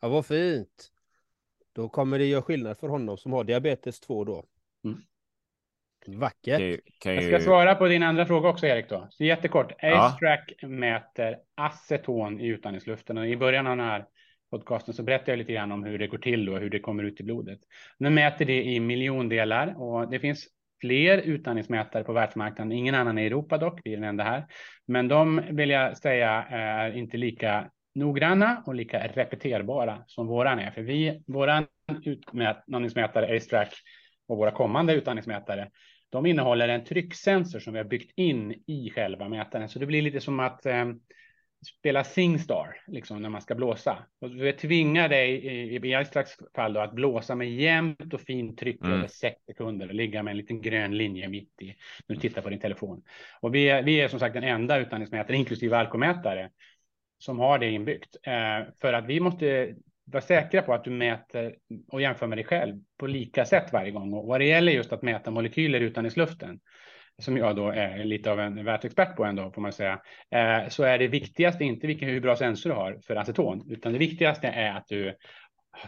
[0.00, 0.90] Ja, vad fint.
[1.72, 4.44] Då kommer det göra skillnad för honom som har diabetes 2 då.
[4.84, 5.02] Mm.
[6.06, 6.58] Vackert.
[6.58, 7.20] Kan ju, kan ju...
[7.20, 8.88] Jag ska svara på din andra fråga också, Erik.
[8.88, 9.06] Då.
[9.10, 9.72] Så jättekort.
[9.82, 10.68] AceTrack ja.
[10.68, 13.18] mäter aceton i utandningsluften.
[13.18, 14.04] Och I början av den här
[14.50, 17.02] podcasten så berättar jag lite grann om hur det går till och hur det kommer
[17.04, 17.58] ut i blodet.
[17.98, 20.46] Den mäter det i miljondelar och det finns
[20.80, 22.72] fler utandningsmätare på världsmarknaden.
[22.72, 24.46] Ingen annan i Europa dock, vi är den enda här.
[24.86, 30.70] Men de vill jag säga är inte lika noggranna och lika repeterbara som våran är.
[30.70, 31.66] För vi, våran
[32.04, 33.72] utandningsmätare AceTrack
[34.28, 35.70] och våra kommande utandningsmätare,
[36.10, 39.68] de innehåller en trycksensor som vi har byggt in i själva mätaren.
[39.68, 40.86] Så det blir lite som att eh,
[41.78, 43.98] spela Singstar, liksom när man ska blåsa.
[44.20, 48.58] Och vi tvingar dig i, i Ajax fall då, att blåsa med jämnt och fint
[48.58, 48.92] tryck mm.
[48.92, 51.66] över sex sekunder och ligga med en liten grön linje mitt i
[52.06, 53.02] när du tittar på din telefon.
[53.40, 56.50] Och vi är, vi är som sagt den enda utandningsmätare, inklusive alkomätare,
[57.18, 58.16] som har det inbyggt.
[58.22, 59.74] Eh, för att vi måste
[60.12, 61.54] vara säkra på att du mäter
[61.92, 64.14] och jämför med dig själv på lika sätt varje gång.
[64.14, 66.60] Och vad det gäller just att mäta molekyler i utandningsluften,
[67.18, 70.00] som jag då är lite av en världsexpert på ändå, får man säga,
[70.30, 73.92] eh, så är det viktigaste inte vilken, hur bra sensor du har för aceton, utan
[73.92, 75.14] det viktigaste är att du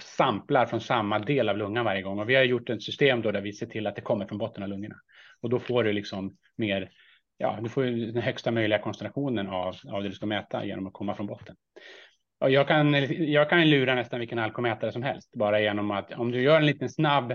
[0.01, 2.19] samplar från samma del av lungan varje gång.
[2.19, 4.39] Och vi har gjort ett system då där vi ser till att det kommer från
[4.39, 4.97] botten av lungorna.
[5.41, 6.91] Och då får du liksom mer,
[7.39, 10.93] ja, du får den högsta möjliga koncentrationen av, av det du ska mäta genom att
[10.93, 11.57] komma från botten.
[12.43, 12.95] Och jag kan,
[13.33, 16.67] jag kan lura nästan vilken alkomätare som helst, bara genom att om du gör en
[16.67, 17.31] liten snabb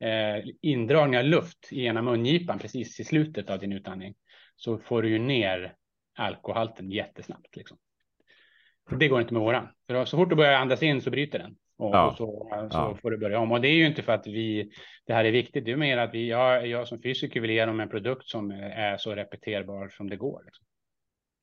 [0.00, 4.14] eh, indragning av luft i ena mungipan precis i slutet av din utandning
[4.56, 5.74] så får du ju ner
[6.18, 7.56] alkoholhalten jättesnabbt.
[7.56, 7.78] Liksom.
[8.98, 9.68] Det går inte med våran.
[9.86, 11.56] För så fort du börjar andas in så bryter den.
[11.76, 12.10] Och, ja.
[12.10, 12.98] och så, så ja.
[13.02, 13.52] får du börja om.
[13.52, 14.70] Och det är ju inte för att vi,
[15.06, 15.64] det här är viktigt.
[15.64, 18.50] Det är mer att vi, jag, jag som fysiker vill ge dem en produkt som
[18.50, 20.42] är så repeterbar som det går.
[20.44, 20.67] Liksom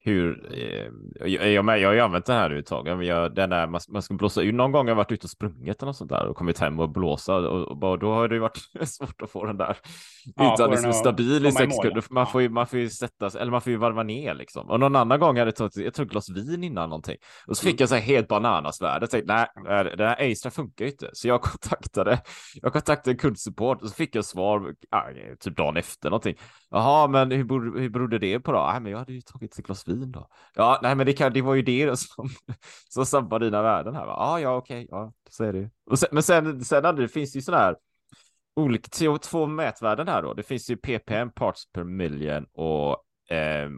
[0.06, 0.92] hur, eh,
[1.30, 4.02] jag, jag, jag har ju använt det här ett tag, jag, den där, man, man
[4.02, 6.26] ska blåsa ur, någon gång har jag varit ute och sprungit eller något sånt där
[6.28, 9.32] och kommit hem och blåsa och, och bara, då har det ju varit svårt att
[9.32, 9.78] få den där
[10.36, 12.04] ja, utan liksom stabil i sex sekunder.
[12.10, 14.70] Man, får ju, man får ju sätta sig, eller man får ju varva ner liksom.
[14.70, 17.58] Och någon annan gång hade jag tagit, jag tog ett glas vin innan någonting och
[17.58, 17.78] så fick mm.
[17.80, 19.08] jag så här helt bananasvärde.
[19.08, 21.10] Tänkte, nej, det här Astra funkar ju inte.
[21.14, 22.22] Så jag kontaktade,
[22.62, 24.76] jag kontaktade kundsupport och så fick jag svar,
[25.40, 26.36] typ dagen efter någonting.
[26.70, 28.70] Jaha, men hur, hur berodde det på då?
[28.72, 30.28] Nej, men jag hade ju tagit ett glas vin då.
[30.56, 32.30] Ja, nej, men det, kan, det var ju det som,
[32.90, 34.06] som sabbade dina värden här.
[34.06, 34.16] Va?
[34.18, 37.36] Ah, ja, okej, ja, så är det Och sen, men sen, sen hade, det finns
[37.36, 37.76] ju sådana här
[38.56, 40.34] olika två, mätvärden här då.
[40.34, 42.98] Det finns ju ppm, parts per million och
[43.36, 43.70] eh,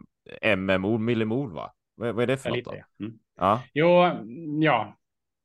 [0.56, 1.74] MMO, millimol, va?
[1.94, 2.72] Vad, vad är det för något då?
[3.04, 3.18] Mm.
[3.36, 3.62] Ja.
[3.74, 3.88] Jo,
[4.60, 4.98] ja,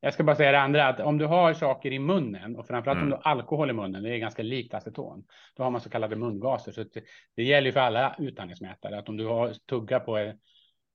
[0.03, 2.97] jag ska bara säga det andra, att om du har saker i munnen och framförallt
[2.97, 3.03] mm.
[3.03, 5.23] om du har alkohol i munnen, det är ganska likt aceton,
[5.55, 6.71] då har man så kallade mungaser.
[6.71, 7.03] Så det,
[7.35, 10.33] det gäller ju för alla utandningsmätare att om du har tugga på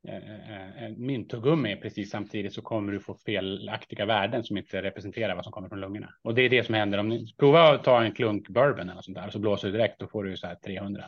[0.08, 5.34] Eh, eh, eh, myntuggummi precis samtidigt så kommer du få felaktiga värden som inte representerar
[5.34, 6.14] vad som kommer från lungorna.
[6.22, 9.02] Och det är det som händer om ni provar att ta en klunk bourbon eller
[9.02, 11.04] sånt där så blåser du direkt, då får du så här 300.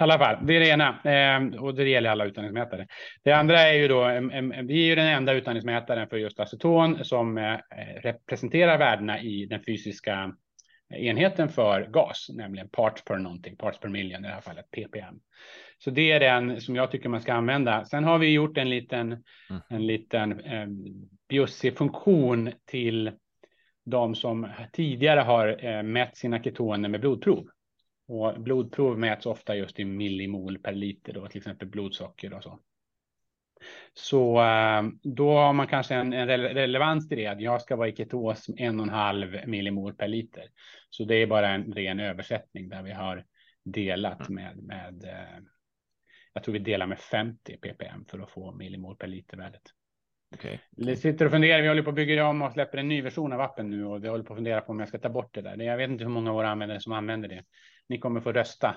[0.00, 2.86] I alla fall, det är det ena eh, och det gäller alla utandningsmätare.
[3.24, 6.16] Det andra är ju då, ehm, ehm, ehm, vi är ju den enda utandningsmätaren för
[6.16, 7.56] just aceton som eh,
[8.02, 10.32] representerar värdena i den fysiska
[10.94, 15.20] enheten för gas, nämligen parts per någonting, parts per million i det här fallet, ppm.
[15.78, 17.84] Så det är den som jag tycker man ska använda.
[17.84, 19.12] Sen har vi gjort en liten,
[19.50, 19.62] mm.
[19.68, 20.66] en liten eh,
[21.28, 23.12] biossi-funktion till
[23.84, 27.48] de som tidigare har eh, mätt sina ketoner med blodprov.
[28.08, 32.58] Och blodprov mäts ofta just i millimol per liter, då, till exempel blodsocker och så.
[33.94, 37.88] Så eh, då har man kanske en, en relevans till det, att jag ska vara
[37.88, 40.44] i ketos en och en halv millimol per liter.
[40.90, 43.24] Så det är bara en ren översättning där vi har
[43.64, 44.44] delat mm.
[44.44, 45.42] med, med eh,
[46.32, 49.62] jag tror vi delar med 50 ppm för att få millimol per liter värdet.
[50.34, 50.58] Okay.
[50.70, 53.32] Vi sitter och funderar, vi håller på att bygga om och släpper en ny version
[53.32, 55.34] av appen nu och vi håller på att fundera på om jag ska ta bort
[55.34, 55.56] det där.
[55.56, 57.44] Jag vet inte hur många av våra användare som använder det
[57.88, 58.76] ni kommer få rösta.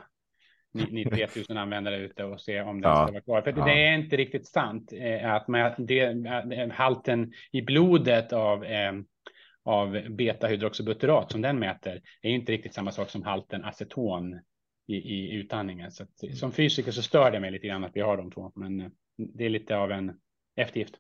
[0.73, 3.03] Ni, ni 3000 användare ute och se om den ja.
[3.03, 3.41] ska vara kvar.
[3.41, 3.65] För ja.
[3.65, 8.93] det är inte riktigt sant eh, att med det, eh, halten i blodet av eh,
[9.63, 14.39] av betahydroxybutyrat som den mäter är inte riktigt samma sak som halten aceton
[14.87, 15.91] i, i utandningen.
[15.91, 18.51] Så att, som fysiker så stör det mig lite grann att vi har de två,
[18.55, 20.13] men eh, det är lite av en
[20.55, 20.95] eftergift.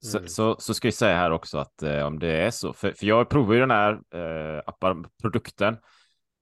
[0.00, 0.28] Så, mm.
[0.28, 3.06] så, så, ska jag säga här också att eh, om det är så, för, för
[3.06, 5.76] jag provar ju den här eh, produkten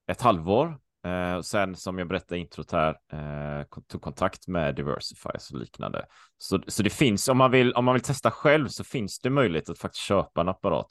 [0.07, 0.79] ett halvår.
[1.07, 6.07] Eh, sen som jag berättade i introt här, eh, tog kontakt med Diversifiers och liknande.
[6.39, 9.31] Så, så det finns, om man, vill, om man vill testa själv så finns det
[9.31, 10.87] möjlighet att faktiskt köpa en apparat.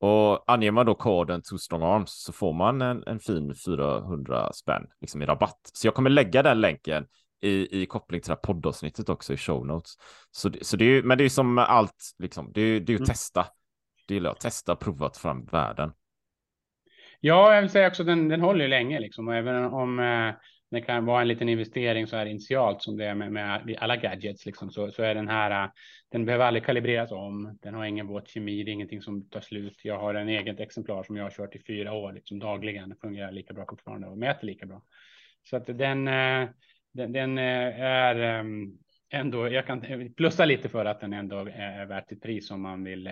[0.00, 4.52] Och anger man då koden Two Strong Arms så får man en, en fin 400
[4.52, 5.70] spänn liksom i rabatt.
[5.72, 7.06] Så jag kommer lägga den länken
[7.42, 9.92] i, i koppling till det här poddavsnittet också i show notes.
[10.30, 12.96] Så, så det är men det är som allt, liksom, det är, det är ju
[12.96, 13.06] mm.
[13.06, 13.46] testa.
[14.08, 15.92] Det gillar jag, testa, prova, fram världen.
[17.20, 19.28] Ja, jag vill säga också den, den håller ju länge liksom.
[19.28, 20.34] Och även om eh,
[20.70, 23.96] det kan vara en liten investering så här initialt som det är med, med alla
[23.96, 25.70] gadgets liksom, så, så är den här, eh,
[26.10, 27.58] den behöver aldrig kalibreras om.
[27.62, 29.80] Den har ingen våt kemi, det är ingenting som tar slut.
[29.84, 32.88] Jag har en eget exemplar som jag har kört i fyra år liksom dagligen.
[32.88, 34.82] Det fungerar lika bra fortfarande och mäter lika bra.
[35.42, 36.48] Så att den, eh,
[36.92, 38.44] den, den eh, är eh,
[39.10, 42.50] ändå, jag kan eh, plussa lite för att den ändå eh, är värt ett pris
[42.50, 43.10] om man vill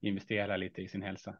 [0.00, 1.34] investera lite i sin hälsa.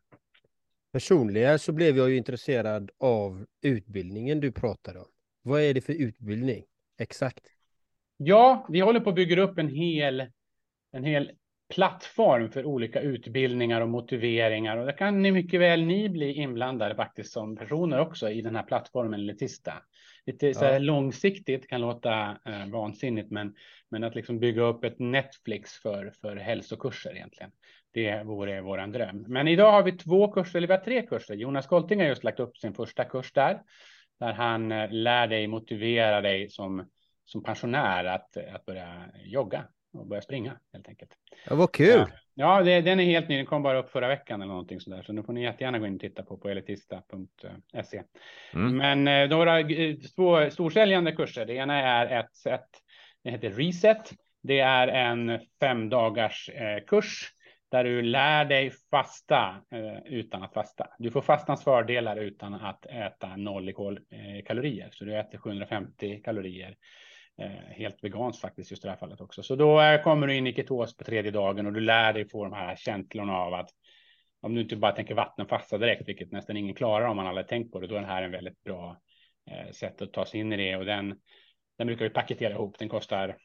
[0.92, 5.08] Personligen så blev jag ju intresserad av utbildningen du pratade om.
[5.42, 6.64] Vad är det för utbildning?
[6.98, 7.46] Exakt.
[8.16, 10.26] Ja, vi håller på att bygga upp en hel,
[10.92, 11.30] en hel
[11.74, 14.76] plattform för olika utbildningar och motiveringar.
[14.76, 18.56] Och där kan ni mycket väl ni bli inblandade faktiskt som personer också i den
[18.56, 19.72] här plattformen Letista.
[20.26, 23.54] Lite så här långsiktigt kan låta eh, vansinnigt, men,
[23.90, 27.50] men att liksom bygga upp ett Netflix för, för hälsokurser egentligen.
[27.92, 29.24] Det vore våran dröm.
[29.28, 31.34] Men idag har vi två kurser, eller vi har tre kurser.
[31.34, 33.60] Jonas Kolting har just lagt upp sin första kurs där
[34.20, 36.88] där han eh, lär dig motivera dig som,
[37.24, 41.10] som pensionär att, att börja jogga och börja springa helt enkelt.
[41.46, 42.04] Ja, vad kul!
[42.34, 43.36] Ja, det, den är helt ny.
[43.36, 45.02] Den kom bara upp förra veckan eller någonting sådär.
[45.02, 48.02] Så nu får ni jättegärna gå in och titta på på elitista.se.
[48.54, 48.76] Mm.
[48.76, 51.46] Men eh, några eh, två storsäljande kurser.
[51.46, 52.68] Det ena är ett sätt.
[53.24, 54.12] Det heter Reset.
[54.42, 57.32] Det är en fem dagars eh, kurs
[57.70, 60.86] där du lär dig fasta eh, utan att fasta.
[60.98, 64.88] Du får fastans fördelar utan att äta noll i kol, eh, kalorier.
[64.92, 66.76] Så du äter 750 kalorier
[67.38, 69.42] eh, helt veganskt faktiskt just i det här fallet också.
[69.42, 72.28] Så då eh, kommer du in i ketos på tredje dagen och du lär dig
[72.28, 73.70] få de här känslorna av att
[74.40, 77.72] om du inte bara tänker vattenfasta direkt, vilket nästan ingen klarar om man aldrig tänkt
[77.72, 78.96] på det, då är det här en väldigt bra
[79.50, 81.16] eh, sätt att ta sig in i det och den,
[81.78, 82.78] den brukar vi paketera ihop.
[82.78, 83.36] Den kostar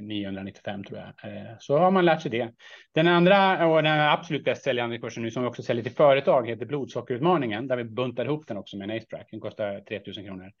[0.00, 1.32] 995 eh, tror jag.
[1.32, 2.52] Eh, så har man lärt sig det.
[2.94, 6.48] Den andra och den absolut bäst säljande kursen nu som vi också säljer till företag
[6.48, 9.28] heter blodsockerutmaningen där vi buntar ihop den också med en AceTrack.
[9.30, 10.52] Den kostar 3000 kronor.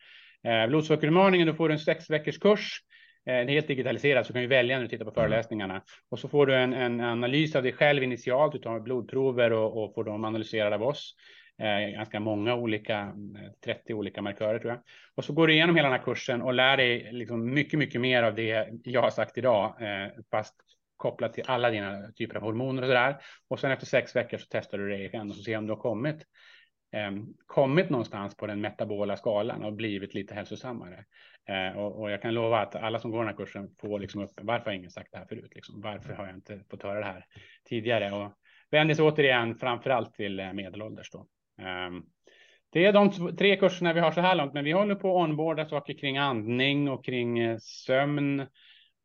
[0.44, 2.80] Eh, blodsockerutmaningen, då får du en sex veckors kurs.
[3.24, 5.30] Det är helt digitaliserat så kan du välja när du tittar på mm.
[5.30, 8.52] föreläsningarna och så får du en, en analys av dig själv initialt.
[8.52, 11.14] Du tar blodprover och, och får dem analyserade av oss
[11.58, 14.80] Eh, ganska många olika, eh, 30 olika markörer tror jag.
[15.14, 18.00] Och så går du igenom hela den här kursen och lär dig liksom mycket, mycket
[18.00, 20.54] mer av det jag har sagt idag, eh, fast
[20.96, 23.16] kopplat till alla dina typer av hormoner och så där.
[23.48, 25.72] Och sen efter sex veckor så testar du dig igen och så ser om du
[25.72, 26.26] har kommit
[27.46, 31.04] kommit någonstans på den metabola skalan och blivit lite hälsosammare.
[31.74, 34.30] Och, och, jag kan lova att alla som går den här kursen får liksom upp,
[34.42, 35.52] varför har ingen sagt det här förut?
[35.54, 35.80] Liksom?
[35.80, 37.24] Varför har jag inte fått höra det här
[37.64, 38.12] tidigare?
[38.12, 38.32] Och
[38.70, 41.26] vänder sig återigen framför allt till medelålders då.
[41.58, 42.02] Ehm,
[42.70, 45.28] det är de tre kurserna vi har så här långt, men vi håller på att
[45.28, 48.46] onboarda saker kring andning och kring eh, sömn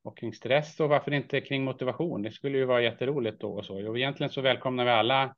[0.03, 2.21] och kring stress och varför inte kring motivation.
[2.21, 3.89] Det skulle ju vara jätteroligt då och så.
[3.89, 5.35] Och egentligen så välkomnar vi alla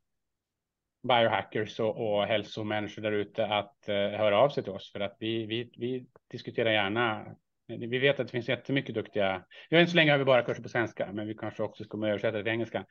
[1.07, 5.17] biohackers och, och hälsomänniskor där ute att eh, höra av sig till oss för att
[5.19, 7.25] vi, vi, vi diskuterar gärna.
[7.67, 9.43] Vi vet att det finns jättemycket duktiga.
[9.69, 12.07] Jag än så länge har vi bara kurser på svenska, men vi kanske också ska
[12.07, 12.85] översätta det till engelska.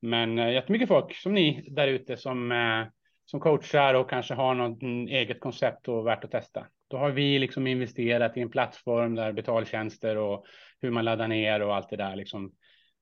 [0.00, 2.86] Men eh, jättemycket folk som ni där ute som eh,
[3.30, 6.66] som coachar och kanske har något mm, eget koncept och värt att testa.
[6.88, 10.46] Då har vi liksom investerat i en plattform där betaltjänster och
[10.80, 12.52] hur man laddar ner och allt det där liksom.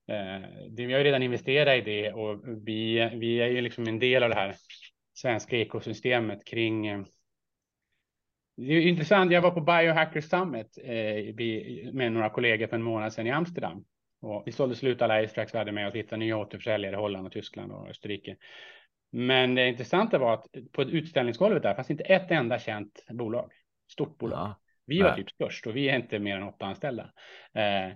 [0.08, 3.98] Eh, vi har ju redan investerat i det och vi, vi är ju liksom en
[3.98, 4.54] del av det här
[5.14, 6.86] svenska ekosystemet kring.
[6.86, 7.02] Eh,
[8.56, 9.32] det är intressant.
[9.32, 13.84] Jag var på Biohacker Summit eh, med några kollegor för en månad sedan i Amsterdam
[14.20, 17.26] och vi sålde slut alla Astrax vi hade med oss, hitta nya återförsäljare i Holland
[17.26, 18.36] och Tyskland och Österrike.
[19.16, 23.52] Men det intressanta var att på utställningsgolvet där fanns inte ett enda känt bolag,
[23.92, 24.38] stort bolag.
[24.38, 25.16] Ja, vi var nej.
[25.16, 27.10] typ störst och vi är inte mer än åtta anställda.
[27.54, 27.92] Eh, eh,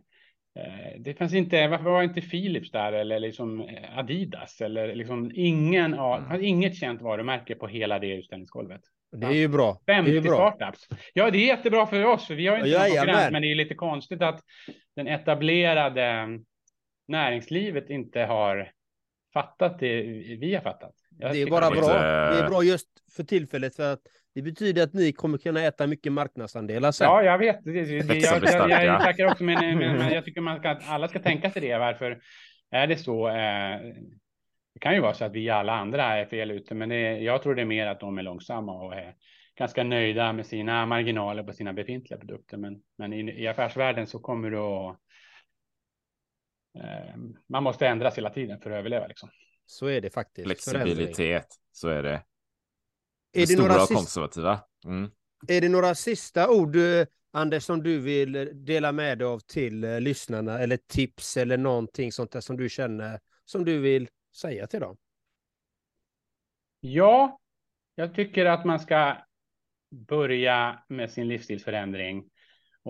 [0.98, 6.28] det fanns inte, varför var inte Philips där eller liksom Adidas eller liksom ingen, mm.
[6.28, 8.80] fanns inget känt varumärke på hela det utställningsgolvet.
[9.12, 9.80] Det är ju bra.
[9.86, 10.52] 50 det är bra.
[10.56, 10.88] startups.
[11.14, 13.54] Ja, det är jättebra för oss, för vi har inte någon konkurrens, men det är
[13.54, 14.40] lite konstigt att
[14.96, 16.28] den etablerade
[17.08, 18.72] näringslivet inte har
[19.32, 20.02] fattat det
[20.40, 20.99] vi har fattat.
[21.18, 21.88] Jag det är bara bra.
[22.32, 24.00] Det är bra just för tillfället för att
[24.34, 27.06] det betyder att ni kommer kunna äta mycket marknadsandelar sen.
[27.06, 27.64] Ja, jag vet.
[27.64, 30.58] Det, det, det, jag, jag, jag, jag tackar också, men, men, men, jag tycker man
[30.58, 31.78] ska, alla ska tänka sig det.
[31.78, 32.20] Varför
[32.70, 33.28] är det så?
[33.28, 33.78] Eh,
[34.74, 37.42] det kan ju vara så att vi alla andra är fel ute, men det, jag
[37.42, 39.14] tror det är mer att de är långsamma och är
[39.58, 42.56] ganska nöjda med sina marginaler på sina befintliga produkter.
[42.56, 44.96] Men, men i, i affärsvärlden så kommer det att...
[46.78, 47.16] Eh,
[47.48, 49.28] man måste ändras hela tiden för att överleva liksom.
[49.70, 50.46] Så är det faktiskt.
[50.46, 51.42] Flexibilitet, förändring.
[51.72, 52.22] så är det.
[53.32, 54.60] Är det, några konservativa.
[54.84, 55.10] Mm.
[55.48, 59.84] Är det några sista ord, eh, Anders, som du vill dela med dig av till
[59.84, 64.66] eh, lyssnarna eller tips eller någonting sånt där som du känner som du vill säga
[64.66, 64.96] till dem?
[66.80, 67.40] Ja,
[67.94, 69.16] jag tycker att man ska
[69.90, 72.30] börja med sin livsstilsförändring.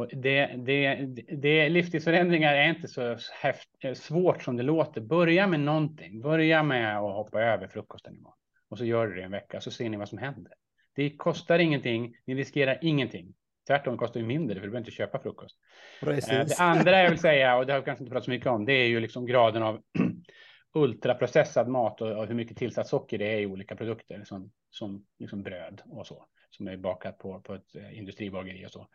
[0.01, 0.95] Och det, det,
[1.29, 5.01] det, livsstilsförändringar är inte så häft, svårt som det låter.
[5.01, 6.21] Börja med någonting.
[6.21, 8.37] Börja med att hoppa över frukosten imorgon.
[8.71, 10.53] Och så gör du det en vecka, så ser ni vad som händer.
[10.95, 13.35] Det kostar ingenting, ni riskerar ingenting.
[13.67, 15.57] Tvärtom kostar det mindre, för du behöver inte köpa frukost.
[16.01, 16.31] Precis.
[16.31, 18.47] Eh, det andra jag vill säga, och det har vi kanske inte pratat så mycket
[18.47, 19.81] om, det är ju liksom graden av
[20.75, 25.07] ultraprocessad mat och, och, hur mycket tillsatt socker det är i olika produkter som, som
[25.19, 28.89] liksom bröd och så som är bakat på, på ett eh, industribageri och så.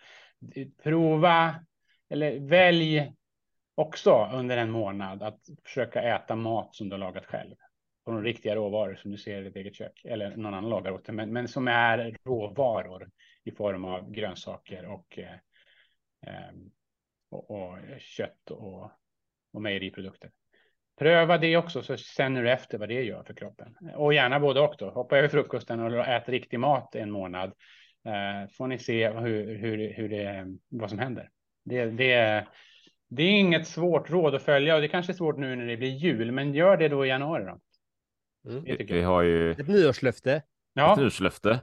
[0.84, 1.56] Prova
[2.10, 3.14] eller välj
[3.76, 7.56] också under en månad att försöka äta mat som du har lagat själv
[8.06, 10.92] på de riktiga råvaror som du ser i ditt eget kök eller någon annan lagar
[10.92, 13.10] åt dig, men, men som är råvaror
[13.44, 15.34] i form av grönsaker och, eh,
[16.28, 16.52] eh
[17.30, 18.92] och, och kött och,
[19.54, 20.32] och mejeriprodukter.
[21.00, 23.78] Pröva det också så känner du efter vad det gör för kroppen.
[23.96, 24.90] Och gärna både och då.
[24.90, 27.54] Hoppa över frukosten och ät riktig mat en månad.
[28.06, 31.30] Eh, får ni se hur, hur, hur det, vad som händer.
[31.66, 32.46] Det, det,
[33.10, 35.78] det är inget svårt råd att följa och det kanske är svårt nu när det
[35.78, 37.60] blir jul, men gör det då i januari då.
[38.50, 38.64] Mm.
[38.88, 40.42] Vi har ju ett nyårslöfte.
[40.74, 40.94] Ja.
[40.94, 41.60] Ett nyårslöfte.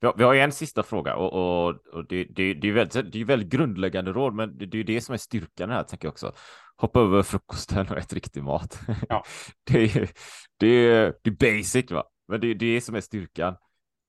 [0.00, 3.12] Vi har, vi har en sista fråga och, och, och det, det, det, är väldigt,
[3.12, 6.06] det är väldigt grundläggande råd, men det, det är det som är styrkan här, tänker
[6.06, 6.32] jag också.
[6.78, 8.80] Hoppa över frukosten och ät riktig mat.
[9.08, 9.24] Ja.
[9.64, 10.10] det, är,
[10.56, 12.04] det, är, det är basic, va?
[12.28, 13.56] Men det är det som är styrkan.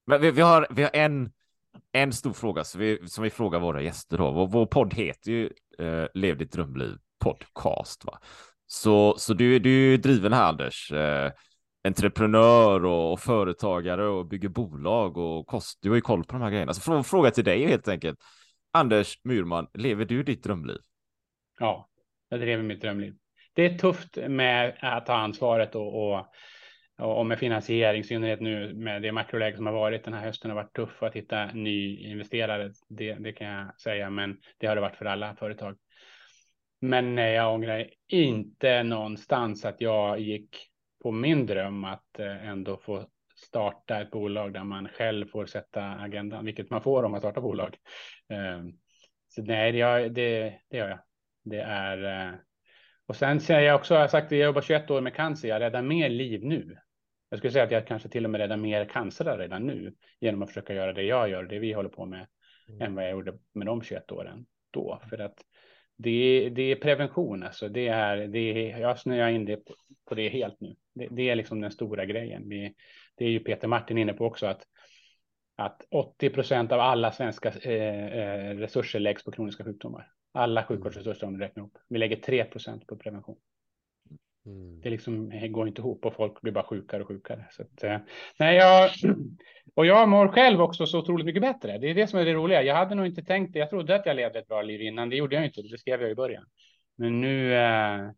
[0.08, 1.32] Men vi, vi, har, vi har en,
[1.92, 4.32] en stor fråga som vi, som vi frågar våra gäster då.
[4.32, 5.50] Vår, vår podd heter ju
[5.80, 8.20] eh, Lev ditt drömliv podcast, va?
[8.68, 10.92] Så, så du, du är driven här, Anders.
[10.92, 11.32] Eh,
[11.84, 15.80] entreprenör och, företagare och bygger bolag och kost.
[15.82, 16.74] Du har ju koll på de här grejerna.
[16.74, 18.20] Så fråga till dig helt enkelt.
[18.72, 20.80] Anders Myrman, lever du ditt drömliv?
[21.60, 21.90] Ja,
[22.30, 23.14] jag drev mitt drömliv.
[23.54, 26.26] Det är tufft med att ta ansvaret och, och,
[26.98, 30.52] och med finansiering, i synnerhet nu med det makroläge som har varit den här hösten
[30.52, 32.72] har varit tuff att hitta ny investerare.
[32.90, 35.78] Det, det kan jag säga, men det har det varit för alla företag.
[36.82, 40.58] Men eh, jag ångrar inte någonstans att jag gick
[41.04, 45.84] på min dröm att eh, ändå få starta ett bolag där man själv får sätta
[45.84, 47.78] agendan, vilket man får om man startar bolag.
[48.30, 48.74] Ehm,
[49.28, 51.00] så nej, det, det, det gör jag.
[51.50, 52.28] Det är.
[52.28, 52.34] Eh,
[53.06, 55.48] och sen säger jag också, jag har sagt att jag jobbar 21 år med cancer,
[55.48, 56.78] jag räddar mer liv nu.
[57.30, 60.42] Jag skulle säga att jag kanske till och med räddar mer cancer redan nu genom
[60.42, 62.28] att försöka göra det jag gör, det vi håller på med,
[62.70, 62.82] mm.
[62.82, 65.02] än vad jag gjorde med de 21 åren då.
[65.10, 65.42] För att
[65.98, 69.74] det, det är prevention, alltså det är, det är, jag snöar in det på,
[70.06, 70.76] på det helt nu.
[70.94, 72.50] Det, det, är liksom den stora grejen.
[72.50, 72.74] Vi,
[73.16, 74.66] det är ju Peter Martin inne på också att
[75.58, 80.12] att 80 procent av alla svenska eh, eh, resurser läggs på kroniska sjukdomar.
[80.38, 81.78] Alla sjukvårdsresurser om du räknar upp.
[81.90, 83.38] Vi lägger 3 procent på prevention.
[84.46, 84.82] Mm.
[84.82, 87.46] Det liksom går inte ihop och folk blir bara sjukare och sjukare.
[87.52, 87.98] Så att, eh,
[88.40, 88.92] nej, jag,
[89.76, 91.78] och jag mår själv också så otroligt mycket bättre.
[91.78, 92.64] Det är det som är det roliga.
[92.64, 93.60] Jag hade nog inte tänkt det.
[93.60, 95.10] Jag trodde att jag levde ett bra liv innan.
[95.10, 95.62] Det gjorde jag inte.
[95.62, 96.46] Det skrev jag i början.
[96.96, 98.12] Men nu eh,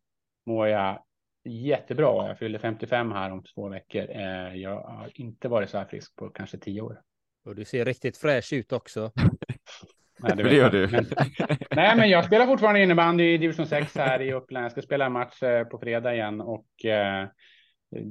[0.45, 1.03] mår jag
[1.43, 2.28] jättebra.
[2.28, 4.09] Jag fyller 55 här om två veckor.
[4.09, 7.01] Eh, jag har inte varit så här frisk på kanske tio år.
[7.45, 9.11] Och du ser riktigt fräsch ut också.
[10.20, 10.88] Nej, det, det gör du.
[10.88, 11.05] Men,
[11.72, 14.65] nej, men jag spelar fortfarande innebandy i division 6 här i Uppland.
[14.65, 17.28] Jag ska spela en match eh, på fredag igen och eh,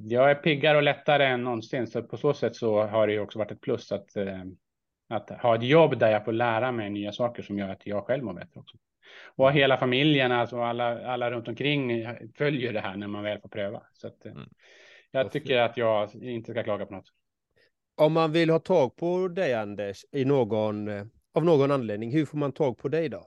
[0.08, 1.86] jag är piggare och lättare än någonsin.
[1.86, 4.42] Så på så sätt så har det ju också varit ett plus att, eh,
[5.08, 8.06] att ha ett jobb där jag får lära mig nya saker som gör att jag
[8.06, 8.76] själv mår bättre också.
[9.36, 12.06] Och hela familjen, alltså alla, alla runt omkring
[12.38, 13.82] följer det här när man väl får pröva.
[13.92, 14.48] Så att, eh, mm.
[15.10, 17.12] jag tycker att jag inte ska klaga på något.
[17.96, 22.26] Om man vill ha tag på dig, Anders, i någon, eh, av någon anledning, hur
[22.26, 23.26] får man tag på dig då?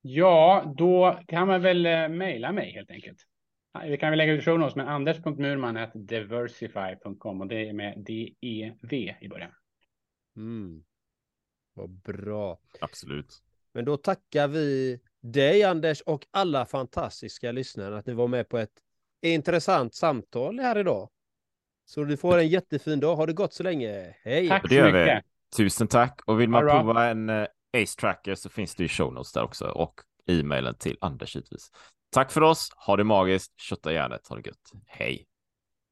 [0.00, 3.26] Ja, då kan man väl eh, mejla mig helt enkelt.
[3.84, 9.28] Vi kan väl lägga ut show notes med anders.murman.diversify.com och det är med D-E-V i
[9.28, 9.50] början.
[10.36, 10.84] Mm.
[11.74, 12.58] Vad bra.
[12.80, 13.42] Absolut.
[13.72, 18.58] Men då tackar vi dig, Anders, och alla fantastiska lyssnare att ni var med på
[18.58, 18.82] ett
[19.22, 21.10] intressant samtal här idag.
[21.84, 23.16] Så du får en jättefin dag.
[23.16, 24.16] Ha det gott så länge.
[24.22, 24.48] Hej!
[24.48, 25.24] Tack så mycket!
[25.56, 26.20] Tusen tack!
[26.24, 26.80] Och vill man Bra.
[26.80, 27.46] prova en uh,
[27.82, 29.94] Ace Tracker så finns det i show notes där också och
[30.26, 31.70] e-mailen till Anders givetvis.
[32.10, 32.70] Tack för oss.
[32.86, 33.60] Ha det magiskt.
[33.60, 34.28] Kötta järnet.
[34.28, 34.72] Ha det gött.
[34.86, 35.26] Hej!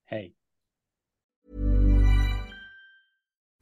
[0.06, 0.34] Hej!